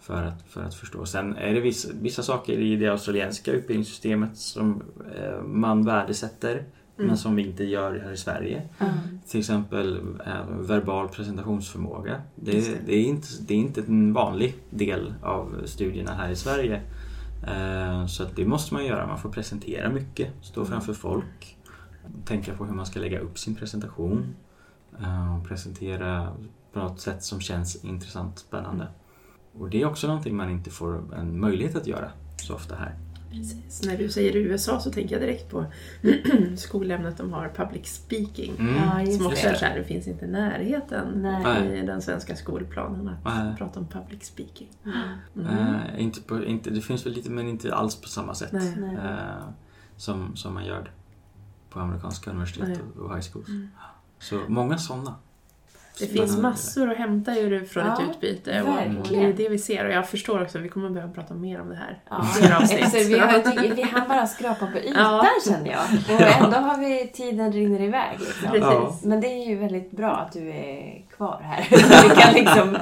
för, 0.00 0.22
att, 0.22 0.42
för 0.48 0.62
att 0.62 0.74
förstå. 0.74 1.06
Sen 1.06 1.36
är 1.36 1.54
det 1.54 1.60
vissa, 1.60 1.88
vissa 2.00 2.22
saker 2.22 2.52
i 2.52 2.76
det 2.76 2.88
australienska 2.88 3.52
utbildningssystemet 3.52 4.36
som 4.36 4.82
eh, 5.16 5.42
man 5.42 5.84
värdesätter. 5.84 6.64
Mm. 6.96 7.06
Men 7.08 7.16
som 7.16 7.36
vi 7.36 7.46
inte 7.46 7.64
gör 7.64 8.00
här 8.04 8.12
i 8.12 8.16
Sverige. 8.16 8.62
Mm. 8.78 8.92
Till 9.26 9.40
exempel 9.40 9.96
eh, 10.26 10.46
verbal 10.48 11.08
presentationsförmåga. 11.08 12.20
Det, 12.36 12.52
det. 12.52 12.78
det. 12.86 12.94
är 12.96 13.04
inte, 13.04 13.28
det 13.40 13.54
är 13.54 13.58
inte 13.58 13.80
en 13.80 14.12
vanlig 14.12 14.54
del 14.70 15.14
av 15.22 15.62
studierna 15.64 16.14
här 16.14 16.30
i 16.30 16.36
Sverige. 16.36 16.80
Eh, 17.46 18.06
Så 18.06 18.24
det 18.36 18.46
måste 18.46 18.74
man 18.74 18.84
göra. 18.86 19.06
Man 19.06 19.18
får 19.18 19.30
presentera 19.30 19.88
mycket, 19.88 20.30
stå 20.42 20.60
Mm. 20.60 20.70
framför 20.72 20.92
folk, 20.94 21.56
tänka 22.24 22.54
på 22.54 22.64
hur 22.64 22.74
man 22.74 22.86
ska 22.86 23.00
lägga 23.00 23.20
upp 23.20 23.38
sin 23.38 23.54
presentation. 23.54 24.34
eh, 25.02 25.36
och 25.38 25.48
Presentera 25.48 26.28
på 26.72 26.78
något 26.78 27.00
sätt 27.00 27.22
som 27.24 27.40
känns 27.40 27.84
intressant, 27.84 28.38
spännande. 28.38 28.86
Och 29.58 29.70
det 29.70 29.82
är 29.82 29.86
också 29.86 30.06
någonting 30.06 30.36
man 30.36 30.50
inte 30.50 30.70
får 30.70 31.14
en 31.14 31.40
möjlighet 31.40 31.76
att 31.76 31.86
göra 31.86 32.10
så 32.36 32.54
ofta 32.54 32.74
här. 32.76 32.94
Precis. 33.34 33.82
När 33.86 33.96
du 33.96 34.08
säger 34.08 34.36
USA 34.36 34.80
så 34.80 34.90
tänker 34.90 35.14
jag 35.14 35.22
direkt 35.22 35.50
på 35.50 35.66
skolämnet 36.56 37.16
de 37.16 37.32
har, 37.32 37.48
public 37.56 37.86
speaking. 37.86 38.56
Mm. 38.58 38.74
Ja, 38.74 39.02
just 39.02 39.18
Som 39.18 39.26
också 39.26 39.46
är 39.46 39.52
det. 39.52 39.58
så 39.58 39.64
här, 39.64 39.78
det 39.78 39.84
finns 39.84 40.06
inte 40.06 40.24
i 40.24 40.28
närheten 40.28 41.22
Nej. 41.22 41.78
i 41.78 41.86
den 41.86 42.02
svenska 42.02 42.36
skolplanen 42.36 43.08
att 43.08 43.24
Nej. 43.24 43.56
prata 43.58 43.80
om 43.80 43.86
public 43.86 44.24
speaking. 44.24 44.68
Mm. 45.34 45.74
Eh, 45.74 46.02
inte 46.02 46.20
på, 46.20 46.44
inte, 46.44 46.70
det 46.70 46.80
finns 46.80 47.06
väl 47.06 47.12
lite, 47.12 47.30
men 47.30 47.48
inte 47.48 47.74
alls 47.74 48.00
på 48.00 48.08
samma 48.08 48.34
sätt 48.34 48.52
Nej. 48.52 48.94
Eh, 48.94 49.44
som, 49.96 50.36
som 50.36 50.54
man 50.54 50.64
gör 50.64 50.90
på 51.70 51.80
amerikanska 51.80 52.30
universitet 52.30 52.80
och 52.98 53.16
high 53.16 53.30
schools. 53.32 53.48
Mm. 53.48 53.68
Så 54.18 54.40
många 54.48 54.78
sådana. 54.78 55.14
Det 55.98 56.06
finns 56.06 56.38
massor 56.38 56.90
att 56.90 56.96
hämta 56.96 57.38
ur 57.38 57.64
från 57.64 57.86
ett 57.86 57.98
Ja, 57.98 58.04
utbyte 58.10 58.62
och, 58.62 58.68
och 58.68 58.74
det 58.74 58.88
verkligen. 58.96 59.24
är 59.24 59.32
det 59.32 59.48
vi 59.48 59.58
ser 59.58 59.86
och 59.86 59.92
jag 59.92 60.08
förstår 60.08 60.42
också 60.42 60.58
att 60.58 60.64
vi 60.64 60.68
kommer 60.68 60.90
behöva 60.90 61.12
prata 61.12 61.34
mer 61.34 61.60
om 61.60 61.68
det 61.68 61.74
här. 61.76 61.98
Ja. 62.10 62.22
Fler 62.22 62.56
avsnitt. 62.56 62.90
Så 62.90 62.96
vi, 63.08 63.18
har, 63.18 63.74
vi 63.76 63.82
hann 63.82 64.08
bara 64.08 64.26
skrapa 64.26 64.66
på 64.66 64.78
ytan 64.78 64.94
Ja. 65.02 65.26
känner 65.48 65.70
jag. 65.70 65.80
Och 66.16 66.44
ändå 66.44 66.56
har 66.56 66.78
vi 66.78 67.08
tiden 67.08 67.52
rinner 67.52 67.80
iväg. 67.82 68.18
Liksom. 68.20 68.48
Ja. 68.60 68.98
Men 69.02 69.20
det 69.20 69.26
är 69.26 69.48
ju 69.48 69.56
väldigt 69.56 69.90
bra 69.90 70.10
att 70.16 70.32
du 70.32 70.48
är 70.50 71.02
kvar 71.16 71.40
här. 71.42 71.62
Så 71.78 72.08
vi 72.08 72.14
kan 72.22 72.34
liksom 72.34 72.76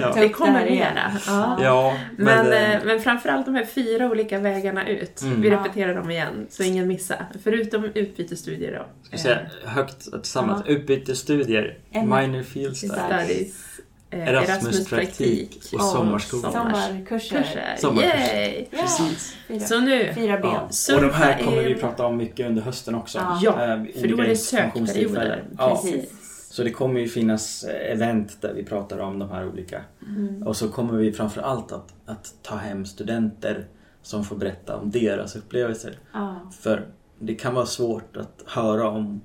Ja. 0.00 0.12
ta 0.12 0.20
Det 0.20 0.28
kommer 0.28 0.66
igen. 0.66 0.94
mera. 0.94 1.12
Ja. 1.26 1.58
Ja, 1.62 1.96
Men, 2.18 2.52
eh, 2.52 2.74
eh, 2.74 2.80
men 2.84 3.00
framförallt 3.00 3.46
de 3.46 3.54
här 3.54 3.64
fyra 3.64 4.06
olika 4.10 4.38
vägarna 4.38 4.88
ut. 4.88 5.22
Mm. 5.22 5.40
Vi 5.40 5.48
Ja. 5.48 5.54
repeterar 5.60 5.94
dem 5.94 6.10
igen, 6.10 6.46
så 6.50 6.62
ingen 6.62 6.88
missar. 6.88 7.26
Förutom 7.44 7.84
utbytesstudier 7.84 8.72
då. 8.78 8.86
ska 9.02 9.16
vi 9.16 9.22
säga 9.22 9.38
högt 9.64 10.12
tillsammans. 10.12 10.62
Utbytesstudier, 10.66 11.62
Ämne. 11.62 11.74
Minor 11.94 12.42
field 12.42 12.76
studies, 12.76 13.80
eh, 14.10 14.28
Erasmus-praktik 14.28 15.58
och 15.72 15.80
sommarskola. 15.80 16.52
Sommarkurser. 16.52 17.36
Kurser. 17.36 17.76
Sommarkurser. 17.78 18.66
Precis. 18.70 19.36
Fyra, 19.48 19.60
Så 19.60 19.80
nu, 19.80 20.12
fyra 20.14 20.38
ben. 20.38 20.50
Ja. 20.88 20.94
Och 20.96 21.02
de 21.02 21.10
här 21.10 21.44
kommer 21.44 21.62
vi 21.62 21.74
prata 21.74 22.06
om 22.06 22.16
mycket 22.16 22.46
under 22.46 22.62
hösten 22.62 22.94
också. 22.94 23.18
Ja. 23.42 23.50
Eh, 23.50 24.00
för 24.00 24.08
då 24.08 24.22
är 24.22 24.28
det 24.28 24.36
sökperioder. 24.36 25.44
Ja. 25.58 25.80
Precis. 25.82 26.22
Så 26.50 26.62
det 26.62 26.70
kommer 26.70 27.00
ju 27.00 27.08
finnas 27.08 27.64
eh, 27.64 27.92
event 27.92 28.42
där 28.42 28.54
vi 28.54 28.64
pratar 28.64 28.98
om 28.98 29.18
de 29.18 29.30
här 29.30 29.48
olika. 29.48 29.82
Mm. 30.06 30.42
Och 30.42 30.56
så 30.56 30.68
kommer 30.68 30.92
vi 30.92 31.12
framför 31.12 31.42
allt 31.42 31.72
att, 31.72 31.94
att 32.06 32.34
ta 32.42 32.56
hem 32.56 32.86
studenter 32.86 33.66
som 34.02 34.24
får 34.24 34.36
berätta 34.36 34.76
om 34.76 34.90
deras 34.90 35.36
upplevelser. 35.36 35.98
Ja. 36.12 36.50
För 36.60 36.86
det 37.18 37.34
kan 37.34 37.54
vara 37.54 37.66
svårt 37.66 38.16
att 38.16 38.42
höra 38.46 38.88
om 38.88 39.20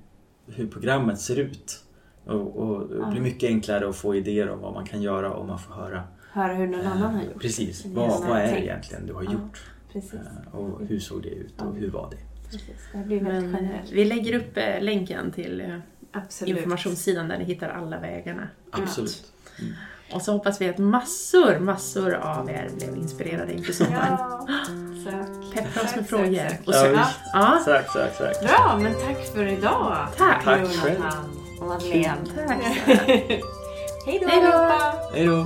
hur 0.47 0.67
programmet 0.67 1.19
ser 1.19 1.39
ut. 1.39 1.83
Och, 2.27 2.55
och 2.57 2.87
det 2.89 3.11
blir 3.11 3.21
mycket 3.21 3.47
enklare 3.49 3.89
att 3.89 3.95
få 3.95 4.15
idéer 4.15 4.49
om 4.49 4.59
vad 4.61 4.73
man 4.73 4.85
kan 4.85 5.01
göra 5.01 5.33
om 5.33 5.47
man 5.47 5.59
får 5.59 5.73
höra. 5.73 6.03
Höra 6.31 6.53
hur 6.53 6.67
någon 6.67 6.85
annan 6.85 7.15
har 7.15 7.21
gjort. 7.23 7.31
Eh, 7.35 7.39
Precis, 7.39 7.81
Som 7.81 7.93
vad, 7.93 8.09
vad 8.27 8.37
är 8.37 8.51
det 8.51 8.61
egentligen 8.63 9.05
du 9.07 9.13
har 9.13 9.23
Ja. 9.23 9.31
gjort? 9.31 9.63
Precis. 9.93 10.13
Eh, 10.13 10.55
Och 10.59 10.87
hur 10.87 10.99
såg 10.99 11.21
det 11.23 11.29
ut 11.29 11.61
och 11.61 11.75
hur 11.75 11.89
var 11.91 12.09
det? 12.11 12.17
Precis. 12.51 12.89
Det 12.93 12.97
blir 12.97 13.21
väldigt 13.23 13.51
Men 13.51 13.63
generellt. 13.63 13.91
vi 13.91 14.05
lägger 14.05 14.33
upp 14.39 14.57
eh, 14.57 14.81
länken 14.81 15.31
till 15.31 15.81
Absolut. 16.11 16.57
informationssidan 16.57 17.27
där 17.27 17.37
ni 17.37 17.43
hittar 17.43 17.69
alla 17.69 17.99
vägarna. 17.99 18.47
Absolut. 18.71 19.23
Och 20.13 20.21
så 20.21 20.31
hoppas 20.31 20.61
vi 20.61 20.69
att 20.69 20.77
massor, 20.77 21.59
massor 21.59 22.13
av 22.13 22.49
er 22.49 22.69
blev 22.77 22.95
inspirerade 22.95 23.53
inför 23.53 23.73
sommaren. 23.73 24.17
Ja. 24.19 24.47
Sök. 25.05 25.53
Peppa 25.53 25.81
oss 25.81 25.89
Sök, 25.91 25.95
med 25.95 26.05
sök, 26.05 26.07
frågor. 26.07 26.35
sök. 26.35 26.59
Och 26.67 26.97
visst. 26.97 27.19
ja, 27.33 27.61
Sök, 27.65 27.87
sök, 27.91 28.13
sök. 28.15 28.41
Bra, 28.41 28.79
men 28.81 28.93
tack 28.93 29.25
för 29.33 29.45
idag. 29.47 30.07
tack. 30.17 30.43
Tack 30.43 30.67
själv. 30.67 30.99
Tack. 32.35 32.61
Hej 34.05 34.19
då 34.21 34.27
Hej 34.27 34.41
då. 34.41 34.47
allihopa. 34.47 34.93
Hej 35.13 35.25
då! 35.25 35.45